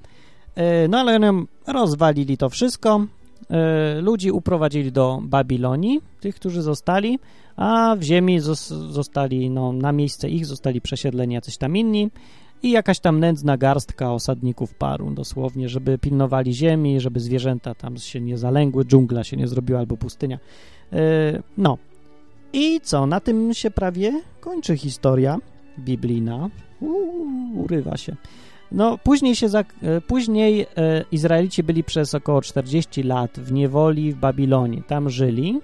E, 0.54 0.88
no 0.88 0.98
ale 0.98 1.18
rozwalili 1.66 2.36
to 2.36 2.48
wszystko, 2.48 3.06
e, 3.50 4.00
ludzi 4.00 4.30
uprowadzili 4.30 4.92
do 4.92 5.20
Babilonii, 5.22 6.00
tych, 6.20 6.34
którzy 6.34 6.62
zostali, 6.62 7.18
a 7.56 7.96
w 7.98 8.02
ziemi 8.02 8.40
zostali, 8.90 9.50
no, 9.50 9.72
na 9.72 9.92
miejsce 9.92 10.28
ich 10.28 10.46
zostali 10.46 10.80
przesiedleni 10.80 11.34
jacyś 11.34 11.56
tam 11.56 11.76
inni 11.76 12.10
i 12.66 12.70
jakaś 12.70 13.00
tam 13.00 13.20
nędzna 13.20 13.56
garstka 13.56 14.12
osadników 14.12 14.74
paru, 14.74 15.10
dosłownie, 15.10 15.68
żeby 15.68 15.98
pilnowali 15.98 16.54
ziemi, 16.54 17.00
żeby 17.00 17.20
zwierzęta 17.20 17.74
tam 17.74 17.96
się 17.96 18.20
nie 18.20 18.38
zalęgły, 18.38 18.84
dżungla 18.84 19.24
się 19.24 19.36
nie 19.36 19.48
zrobiła 19.48 19.78
albo 19.78 19.96
pustynia. 19.96 20.38
E, 20.92 20.98
no. 21.58 21.78
I 22.52 22.80
co? 22.80 23.06
Na 23.06 23.20
tym 23.20 23.54
się 23.54 23.70
prawie 23.70 24.22
kończy 24.40 24.76
historia 24.76 25.38
biblijna. 25.78 26.50
Uuu, 26.80 27.62
urywa 27.64 27.96
się. 27.96 28.16
No, 28.72 28.98
później, 28.98 29.36
się 29.36 29.46
e, 29.46 30.00
później 30.00 30.60
e, 30.60 31.04
Izraelici 31.12 31.62
byli 31.62 31.84
przez 31.84 32.14
około 32.14 32.42
40 32.42 33.02
lat 33.02 33.38
w 33.40 33.52
niewoli 33.52 34.12
w 34.12 34.16
Babilonie. 34.16 34.82
Tam 34.82 35.10
żyli. 35.10 35.60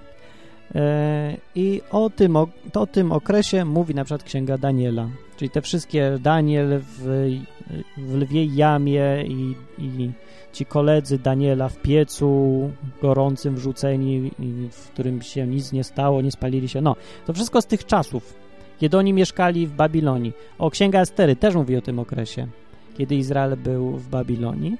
E, 0.74 1.36
I 1.54 1.80
o 1.90 2.10
tym, 2.10 2.36
o, 2.36 2.48
o 2.74 2.86
tym 2.86 3.12
okresie 3.12 3.64
mówi 3.64 3.94
na 3.94 4.04
przykład 4.04 4.22
Księga 4.22 4.58
Daniela. 4.58 5.08
Czyli 5.36 5.50
te 5.50 5.62
wszystkie 5.62 6.18
Daniel 6.20 6.80
w, 6.80 7.30
w 7.96 8.14
lwiej 8.14 8.54
jamie 8.54 9.24
i, 9.28 9.54
i 9.78 10.10
ci 10.52 10.66
koledzy 10.66 11.18
Daniela 11.18 11.68
w 11.68 11.76
piecu 11.76 12.70
gorącym 13.02 13.54
wrzuceni, 13.54 14.30
w 14.70 14.90
którym 14.90 15.22
się 15.22 15.46
nic 15.46 15.72
nie 15.72 15.84
stało, 15.84 16.22
nie 16.22 16.30
spalili 16.32 16.68
się. 16.68 16.80
No, 16.80 16.96
to 17.26 17.32
wszystko 17.32 17.62
z 17.62 17.66
tych 17.66 17.86
czasów, 17.86 18.34
kiedy 18.78 18.98
oni 18.98 19.12
mieszkali 19.12 19.66
w 19.66 19.72
Babilonii. 19.72 20.32
O, 20.58 20.70
Księga 20.70 21.00
Estery 21.00 21.36
też 21.36 21.54
mówi 21.54 21.76
o 21.76 21.82
tym 21.82 21.98
okresie 21.98 22.48
kiedy 22.98 23.14
Izrael 23.14 23.56
był 23.56 23.90
w 23.90 24.08
Babilonii. 24.08 24.76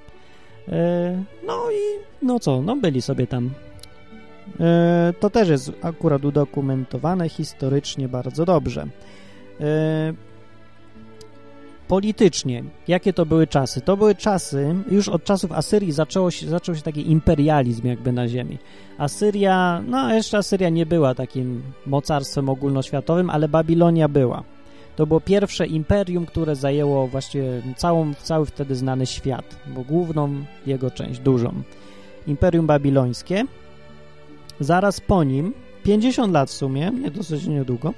E, 0.69 1.23
no 1.47 1.71
i 1.71 1.99
no 2.27 2.41
co, 2.41 2.63
no 2.63 2.77
byli 2.77 3.03
sobie 3.03 3.27
tam. 3.27 3.51
E, 4.61 5.13
to 5.21 5.31
też 5.31 5.49
jest 5.49 5.73
akurat 5.83 6.25
udokumentowane 6.25 7.29
historycznie 7.29 8.09
bardzo 8.09 8.45
dobrze. 8.45 8.87
E, 9.61 10.13
politycznie, 11.89 12.65
jakie 12.89 13.13
to 13.13 13.27
były 13.27 13.47
czasy? 13.47 13.81
To 13.81 13.97
były 13.97 14.15
czasy, 14.15 14.75
już 14.91 15.09
od 15.09 15.25
czasów 15.25 15.53
Asyrii 15.53 15.93
zaczęło 15.93 16.31
się, 16.31 16.49
zaczął 16.49 16.75
się 16.75 16.83
taki 16.83 17.11
imperializm 17.11 17.87
jakby 17.87 18.13
na 18.13 18.29
ziemi. 18.29 18.59
Asyria, 18.99 19.83
no 19.87 20.15
jeszcze 20.15 20.39
Asyria 20.39 20.69
nie 20.69 20.87
była 20.87 21.15
takim 21.15 21.63
mocarstwem 21.87 22.49
ogólnoświatowym, 22.49 23.31
ale 23.31 23.49
Babilonia 23.49 24.09
była. 24.09 24.43
To 24.97 25.07
było 25.07 25.21
pierwsze 25.21 25.67
imperium, 25.67 26.27
które 26.27 26.57
zajęło 26.57 27.09
właściwie 27.09 27.63
całą, 27.77 28.15
cały 28.15 28.47
wtedy 28.47 28.75
znany 28.75 29.07
świat, 29.07 29.57
bo 29.75 29.83
główną 29.83 30.45
jego 30.67 30.91
część, 30.91 31.21
dużą. 31.21 31.53
Imperium 32.27 32.67
Babilońskie. 32.67 33.45
Zaraz 34.63 35.01
po 35.01 35.25
nim, 35.25 35.53
50 35.83 36.33
lat 36.33 36.51
w 36.51 36.53
sumie, 36.53 36.91
nie 36.91 37.11
dosyć 37.11 37.47
niedługo, 37.47 37.95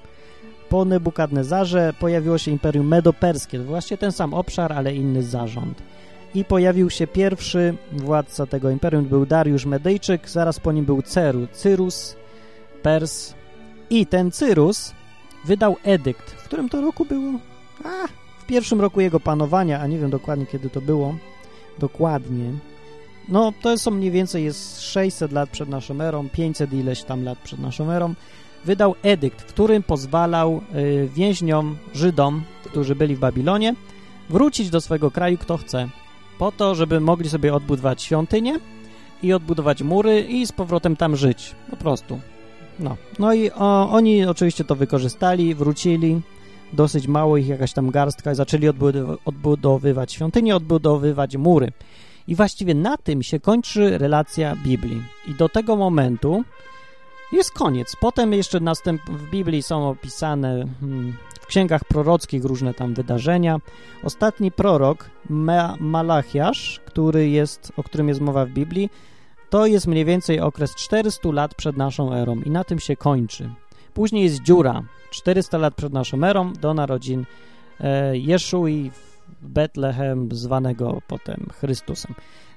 po 0.68 0.85
Nebukadnezarze 0.85 1.94
pojawiło 2.00 2.38
się 2.38 2.50
Imperium 2.50 2.88
Medoperskie. 2.88 3.59
Właśnie 3.59 3.98
ten 3.98 4.12
sam 4.12 4.35
obszar, 4.35 4.72
ale 4.72 4.94
inny 4.94 5.22
zarząd. 5.22 5.83
I 6.35 6.44
pojawił 6.44 6.90
się 6.90 7.07
pierwszy 7.07 7.74
władca 7.92 8.46
tego 8.46 8.70
imperium, 8.70 9.05
był 9.05 9.27
Dariusz 9.27 9.66
Medyjczyk, 9.66 10.29
zaraz 10.29 10.61
po 10.61 10.72
nim 10.72 10.85
był 10.85 11.03
Ceru, 11.03 11.46
Cyrus, 11.53 12.16
Pers. 12.83 13.35
I 13.90 14.07
ten 14.07 14.31
Cyrus 14.31 14.92
wydał 15.44 15.77
edykt, 15.85 16.31
w 16.31 16.44
którym 16.44 16.68
to 16.68 16.81
roku 16.81 17.05
było? 17.05 17.33
A, 17.85 18.07
w 18.42 18.46
pierwszym 18.46 18.81
roku 18.81 19.00
jego 19.00 19.20
panowania, 19.20 19.81
a 19.81 19.87
nie 19.87 19.98
wiem 19.98 20.11
dokładnie 20.11 20.46
kiedy 20.46 20.70
to 20.70 20.81
było. 20.81 21.14
Dokładnie. 21.79 22.53
No, 23.29 23.53
to 23.63 23.79
są 23.79 23.91
mniej 23.91 24.11
więcej 24.11 24.45
jest 24.45 24.83
600 24.83 25.33
lat 25.33 25.51
przed 25.51 25.69
naszą 25.69 26.01
erą, 26.01 26.29
500 26.29 26.73
ileś 26.73 27.03
tam 27.03 27.25
lat 27.25 27.39
przed 27.39 27.59
naszą 27.59 27.91
erą. 27.91 28.15
Wydał 28.65 28.95
edykt, 29.03 29.43
w 29.43 29.47
którym 29.47 29.83
pozwalał 29.83 30.61
y, 30.75 31.09
więźniom, 31.15 31.77
Żydom, 31.95 32.43
którzy 32.65 32.95
byli 32.95 33.17
w 33.17 33.19
Babilonie, 33.19 33.75
wrócić 34.31 34.71
do 34.71 34.81
swojego 34.81 35.11
kraju 35.11 35.39
kto 35.39 35.57
chce. 35.57 35.89
Po 36.39 36.53
to, 36.53 36.75
żeby 36.75 37.01
mogli 37.01 37.29
sobie 37.29 37.55
odbudować 37.55 38.03
świątynię 38.03 38.61
i 39.23 39.33
odbudować 39.33 39.83
mury 39.83 40.21
i 40.21 40.47
z 40.47 40.53
powrotem 40.53 40.97
tam 40.97 41.17
żyć. 41.17 41.55
Po 41.71 41.77
prostu. 41.77 42.21
No, 42.79 42.96
no 43.19 43.35
i 43.35 43.51
o, 43.51 43.90
oni 43.90 44.25
oczywiście 44.25 44.65
to 44.65 44.75
wykorzystali, 44.75 45.55
wrócili, 45.55 46.21
dosyć 46.73 47.07
mało 47.07 47.37
ich, 47.37 47.48
jakaś 47.48 47.73
tam 47.73 47.90
garstka, 47.90 48.33
i 48.33 48.35
zaczęli 48.35 48.69
odbudowywać 49.25 50.13
świątynię, 50.13 50.57
odbudowywać 50.57 51.37
mury. 51.37 51.73
I 52.29 52.35
właściwie 52.35 52.75
na 52.75 52.96
tym 52.96 53.22
się 53.22 53.40
kończy 53.40 53.98
relacja 53.98 54.56
Biblii. 54.56 55.02
I 55.27 55.35
do 55.35 55.48
tego 55.48 55.77
momentu 55.77 56.44
Jest 57.33 57.50
koniec. 57.50 57.96
Potem 58.00 58.33
jeszcze 58.33 58.60
następ 58.60 59.02
w 59.02 59.31
Biblii 59.31 59.62
są 59.62 59.88
opisane 59.88 60.66
hmm, 60.81 61.16
w 61.40 61.46
księgach 61.46 61.85
prorockich 61.85 62.44
różne 62.44 62.75
tam 62.75 62.94
wydarzenia. 62.94 63.60
Ostatni 64.02 64.52
prorok, 64.52 65.10
Ma 65.29 65.77
Malachiasz, 65.81 66.81
który 66.85 67.29
jest, 67.29 67.72
o 67.77 67.83
którym 67.83 68.08
jest 68.08 68.20
mowa 68.20 68.46
w 68.46 68.50
Biblii, 68.50 68.90
to 69.50 69.66
jest 69.66 69.87
mniej 69.87 70.04
więcej 70.04 70.40
okres 70.40 70.75
400 70.75 71.29
lat 71.33 71.54
przed 71.54 71.77
naszą 71.77 72.12
erą 72.12 72.40
i 72.40 72.50
na 72.50 72.64
tym 72.64 72.79
się 72.79 72.96
kończy. 72.96 73.50
Później 73.94 74.25
jest 74.25 74.42
dziura, 74.42 74.83
400 75.10 75.58
lat 75.58 75.75
przed 75.75 75.92
naszą 75.92 76.25
erą, 76.25 76.52
do 76.52 76.75
narodzin 76.75 77.25
e, 77.81 78.18
Jeszui 78.18 78.90
Betlehem, 79.42 80.29
zwanego 80.33 81.02
potem 81.06 81.46
Chrystusem. 81.52 82.14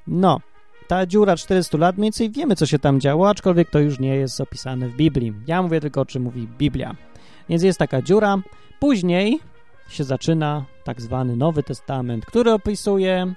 No, 0.07 0.39
ta 0.87 1.05
dziura 1.05 1.35
400 1.35 1.77
lat, 1.77 1.97
mniej 1.97 2.05
więcej 2.05 2.29
wiemy, 2.29 2.55
co 2.55 2.65
się 2.65 2.79
tam 2.79 2.99
działo, 2.99 3.29
aczkolwiek 3.29 3.69
to 3.69 3.79
już 3.79 3.99
nie 3.99 4.15
jest 4.15 4.41
opisane 4.41 4.87
w 4.87 4.95
Biblii. 4.95 5.33
Ja 5.47 5.61
mówię 5.61 5.81
tylko, 5.81 6.01
o 6.01 6.05
czym 6.05 6.23
mówi 6.23 6.47
Biblia. 6.57 6.95
Więc 7.49 7.63
jest 7.63 7.79
taka 7.79 8.01
dziura. 8.01 8.37
Później 8.79 9.39
się 9.89 10.03
zaczyna 10.03 10.65
tak 10.83 11.01
zwany 11.01 11.35
Nowy 11.35 11.63
Testament, 11.63 12.25
który 12.25 12.51
opisuje 12.51 13.33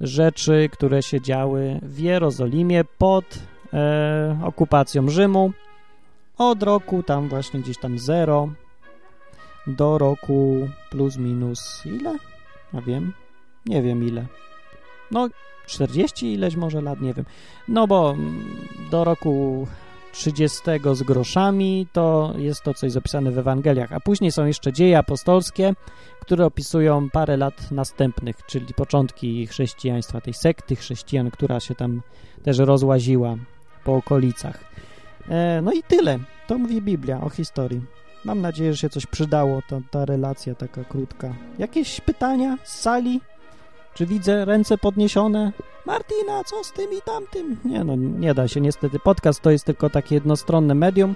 rzeczy, 0.00 0.68
które 0.72 1.02
się 1.02 1.20
działy 1.20 1.80
w 1.82 1.98
Jerozolimie 1.98 2.84
pod 2.98 3.24
e, 3.72 4.38
okupacją 4.44 5.08
Rzymu 5.08 5.52
od 6.38 6.62
roku 6.62 7.02
tam 7.02 7.28
właśnie 7.28 7.60
gdzieś 7.60 7.78
tam 7.78 7.98
0 7.98 8.48
do 9.66 9.98
roku 9.98 10.68
plus 10.90 11.16
minus 11.16 11.82
ile? 11.86 12.33
Ja 12.74 12.80
wiem, 12.80 13.12
nie 13.66 13.82
wiem 13.82 14.04
ile. 14.04 14.26
No 15.10 15.28
40 15.66 16.32
ileś 16.32 16.56
może 16.56 16.80
lat, 16.80 17.00
nie 17.00 17.14
wiem. 17.14 17.24
No 17.68 17.86
bo 17.86 18.10
mm, 18.10 18.44
do 18.90 19.04
roku 19.04 19.66
30 20.12 20.58
z 20.92 21.02
groszami 21.02 21.86
to 21.92 22.34
jest 22.36 22.62
to 22.62 22.74
coś 22.74 22.92
zapisane 22.92 23.30
w 23.30 23.38
Ewangeliach, 23.38 23.92
a 23.92 24.00
później 24.00 24.32
są 24.32 24.46
jeszcze 24.46 24.72
dzieje 24.72 24.98
apostolskie, 24.98 25.74
które 26.20 26.46
opisują 26.46 27.10
parę 27.10 27.36
lat 27.36 27.70
następnych, 27.70 28.36
czyli 28.46 28.74
początki 28.74 29.46
chrześcijaństwa, 29.46 30.20
tej 30.20 30.34
sekty 30.34 30.76
chrześcijan, 30.76 31.30
która 31.30 31.60
się 31.60 31.74
tam 31.74 32.02
też 32.42 32.58
rozłaziła 32.58 33.36
po 33.84 33.94
okolicach. 33.94 34.64
E, 35.28 35.62
no 35.62 35.72
i 35.72 35.82
tyle. 35.82 36.18
To 36.46 36.58
mówi 36.58 36.82
Biblia 36.82 37.20
o 37.20 37.30
historii. 37.30 37.80
Mam 38.24 38.40
nadzieję, 38.40 38.72
że 38.72 38.78
się 38.78 38.88
coś 38.88 39.06
przydało, 39.06 39.62
ta, 39.68 39.80
ta 39.90 40.04
relacja 40.04 40.54
taka 40.54 40.84
krótka. 40.84 41.34
Jakieś 41.58 42.00
pytania 42.00 42.58
z 42.64 42.80
sali? 42.80 43.20
Czy 43.94 44.06
widzę 44.06 44.44
ręce 44.44 44.78
podniesione? 44.78 45.52
Martina, 45.86 46.44
co 46.44 46.64
z 46.64 46.72
tym 46.72 46.92
i 46.92 47.02
tamtym? 47.02 47.56
Nie 47.64 47.84
no, 47.84 47.96
nie 47.96 48.34
da 48.34 48.48
się 48.48 48.60
niestety. 48.60 48.98
Podcast 48.98 49.40
to 49.40 49.50
jest 49.50 49.64
tylko 49.64 49.90
takie 49.90 50.14
jednostronne 50.14 50.74
medium, 50.74 51.14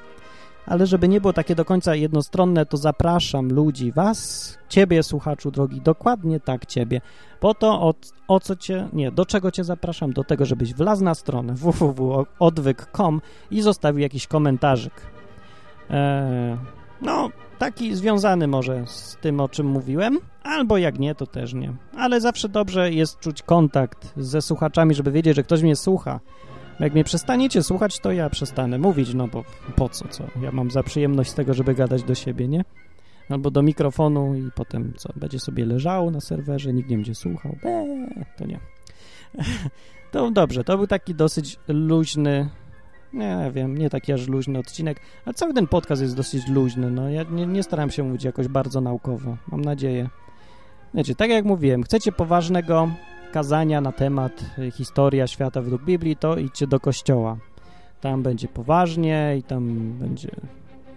ale 0.67 0.87
żeby 0.87 1.09
nie 1.09 1.21
było 1.21 1.33
takie 1.33 1.55
do 1.55 1.65
końca 1.65 1.95
jednostronne, 1.95 2.67
to 2.67 2.77
zapraszam 2.77 3.49
ludzi, 3.49 3.93
was, 3.93 4.59
ciebie 4.69 5.03
słuchaczu 5.03 5.51
drogi, 5.51 5.81
dokładnie 5.81 6.41
tak 6.41 6.67
ciebie. 6.67 7.01
Po 7.41 7.55
to, 7.55 7.83
o, 7.83 7.95
o 8.29 8.41
co 8.41 8.57
cię, 8.57 8.89
nie, 8.93 9.13
do 9.13 9.27
czego 9.27 9.51
cię 9.51 9.65
zapraszam? 9.65 10.13
Do 10.13 10.25
tego, 10.25 10.45
żebyś 10.45 10.75
wlazł 10.75 11.05
na 11.05 11.15
stronę 11.15 11.55
www.odwyk.com 11.55 13.21
i 13.51 13.63
zostawił 13.63 14.01
jakiś 14.01 14.27
komentarzyk. 14.27 14.93
Eee, 15.91 16.57
no, 17.03 17.31
taki 17.59 17.95
związany 17.95 18.47
może 18.47 18.85
z 18.87 19.17
tym, 19.21 19.41
o 19.41 19.49
czym 19.49 19.67
mówiłem, 19.67 20.19
albo 20.43 20.79
jak 20.79 20.99
nie, 20.99 21.15
to 21.15 21.27
też 21.27 21.55
nie. 21.55 21.73
Ale 21.97 22.21
zawsze 22.21 22.49
dobrze 22.49 22.93
jest 22.93 23.21
czuć 23.21 23.43
kontakt 23.43 24.13
ze 24.17 24.43
słuchaczami, 24.43 24.95
żeby 24.95 25.13
wiedzieć, 25.13 25.37
że 25.37 25.43
ktoś 25.43 25.63
mnie 25.63 25.77
słucha. 25.77 26.21
Jak 26.81 26.93
mnie 26.95 27.05
przestaniecie 27.05 27.63
słuchać, 27.63 27.99
to 27.99 28.13
ja 28.13 28.31
przestanę 28.31 28.79
mówić, 28.79 29.15
no 29.15 29.29
bo 29.29 29.45
po 29.77 29.89
co, 29.89 30.09
co? 30.09 30.25
Ja 30.43 30.53
mam 30.53 30.71
za 30.71 30.83
przyjemność 30.83 31.31
z 31.31 31.35
tego, 31.35 31.55
żeby 31.55 31.75
gadać 31.75 32.03
do 32.03 32.15
siebie, 32.15 32.49
nie? 32.49 32.65
Albo 33.31 33.51
do 33.51 33.63
mikrofonu 33.63 34.35
i 34.35 34.51
potem 34.55 34.93
co? 34.97 35.13
Będzie 35.17 35.39
sobie 35.39 35.65
leżało 35.65 36.11
na 36.11 36.21
serwerze, 36.21 36.73
nikt 36.73 36.91
nie 36.91 36.97
będzie 36.97 37.15
słuchał. 37.15 37.57
Eee, 37.65 38.25
to 38.39 38.47
nie. 38.47 38.61
To 40.11 40.31
dobrze, 40.31 40.65
to 40.65 40.77
był 40.77 40.87
taki 40.87 41.15
dosyć 41.15 41.59
luźny 41.69 42.49
nie 43.13 43.51
wiem, 43.55 43.79
nie 43.79 43.91
taki 43.91 44.13
aż 44.13 44.29
luźny 44.29 44.59
odcinek, 44.59 45.01
ale 45.25 45.35
cały 45.35 45.55
ten 45.55 45.67
podcast 45.67 46.03
jest 46.03 46.17
dosyć 46.17 46.49
luźny, 46.49 46.91
no 46.91 47.11
ja 47.11 47.23
nie, 47.23 47.47
nie 47.47 47.63
staram 47.63 47.91
się 47.91 48.03
mówić 48.03 48.25
jakoś 48.25 48.49
bardzo 48.49 48.81
naukowo, 48.81 49.37
mam 49.49 49.61
nadzieję. 49.61 50.09
Wiecie, 50.95 51.15
tak 51.15 51.31
jak 51.31 51.45
mówiłem, 51.45 51.83
chcecie 51.83 52.13
poważnego 52.13 52.89
kazania 53.33 53.81
na 53.81 53.93
temat 53.93 54.45
y, 54.59 54.71
historia 54.71 55.27
świata 55.27 55.63
według 55.63 55.85
Biblii, 55.85 56.17
to 56.17 56.37
idźcie 56.37 56.67
do 56.67 56.81
kościoła. 56.81 57.37
Tam 58.01 58.23
będzie 58.23 58.49
poważnie 58.49 59.35
i 59.39 59.43
tam 59.43 59.93
będzie 59.93 60.31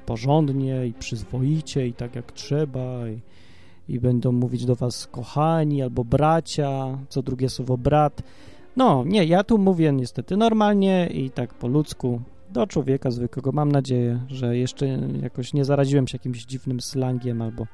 porządnie 0.06 0.88
i 0.88 0.94
przyzwoicie 0.94 1.88
i 1.88 1.94
tak 1.94 2.16
jak 2.16 2.32
trzeba 2.32 3.10
i, 3.10 3.22
i 3.94 4.00
będą 4.00 4.32
mówić 4.32 4.66
do 4.66 4.76
was 4.76 5.08
kochani 5.08 5.82
albo 5.82 6.04
bracia, 6.04 6.98
co 7.10 7.22
drugie 7.22 7.50
słowo 7.50 7.78
brat. 7.78 8.22
No, 8.78 9.04
nie, 9.08 9.26
ja 9.26 9.44
tu 9.44 9.58
mówię 9.58 9.94
niestety 9.94 10.38
normalnie 10.38 11.08
i 11.08 11.30
tak 11.30 11.54
po 11.54 11.68
ludzku 11.68 12.22
do 12.50 12.68
człowieka 12.68 13.12
zwykłego. 13.12 13.52
Mam 13.52 13.72
nadzieję, 13.72 14.20
że 14.28 14.58
jeszcze 14.58 14.88
jakoś 15.22 15.54
nie 15.54 15.66
zaraziłem 15.66 16.08
się 16.08 16.16
jakimś 16.16 16.46
dziwnym 16.46 16.82
slangiem 16.82 17.42
albo 17.42 17.66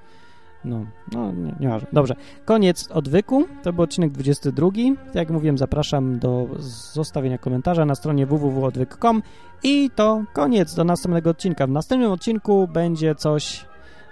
no, 0.66 0.86
no 1.12 1.32
nie, 1.32 1.56
nie 1.60 1.80
Dobrze, 1.94 2.16
koniec 2.46 2.92
odwyku. 2.92 3.46
To 3.64 3.74
był 3.74 3.84
odcinek 3.84 4.12
22. 4.12 4.68
Jak 5.14 5.30
mówiłem, 5.30 5.58
zapraszam 5.58 6.20
do 6.20 6.48
zostawienia 6.94 7.38
komentarza 7.38 7.86
na 7.86 7.96
stronie 7.96 8.26
www.odwyk.com 8.26 9.22
i 9.64 9.90
to 9.96 10.24
koniec 10.34 10.76
do 10.76 10.84
następnego 10.84 11.30
odcinka. 11.30 11.68
W 11.68 11.72
następnym 11.72 12.12
odcinku 12.12 12.68
będzie 12.68 13.16
coś... 13.16 13.66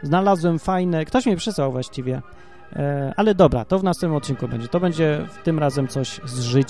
Znalazłem 0.04 0.60
fajne... 0.60 1.06
Ktoś 1.06 1.26
mi 1.26 1.36
przysłał 1.36 1.72
właściwie. 1.72 2.22
E, 2.76 3.14
ale 3.18 3.36
dobra, 3.36 3.66
to 3.66 3.80
w 3.80 3.84
następnym 3.84 4.18
odcinku 4.18 4.48
będzie. 4.48 4.68
To 4.68 4.80
będzie 4.80 5.28
tym 5.44 5.60
razem 5.60 5.88
coś 5.88 6.22
z 6.26 6.40
życia. 6.40 6.66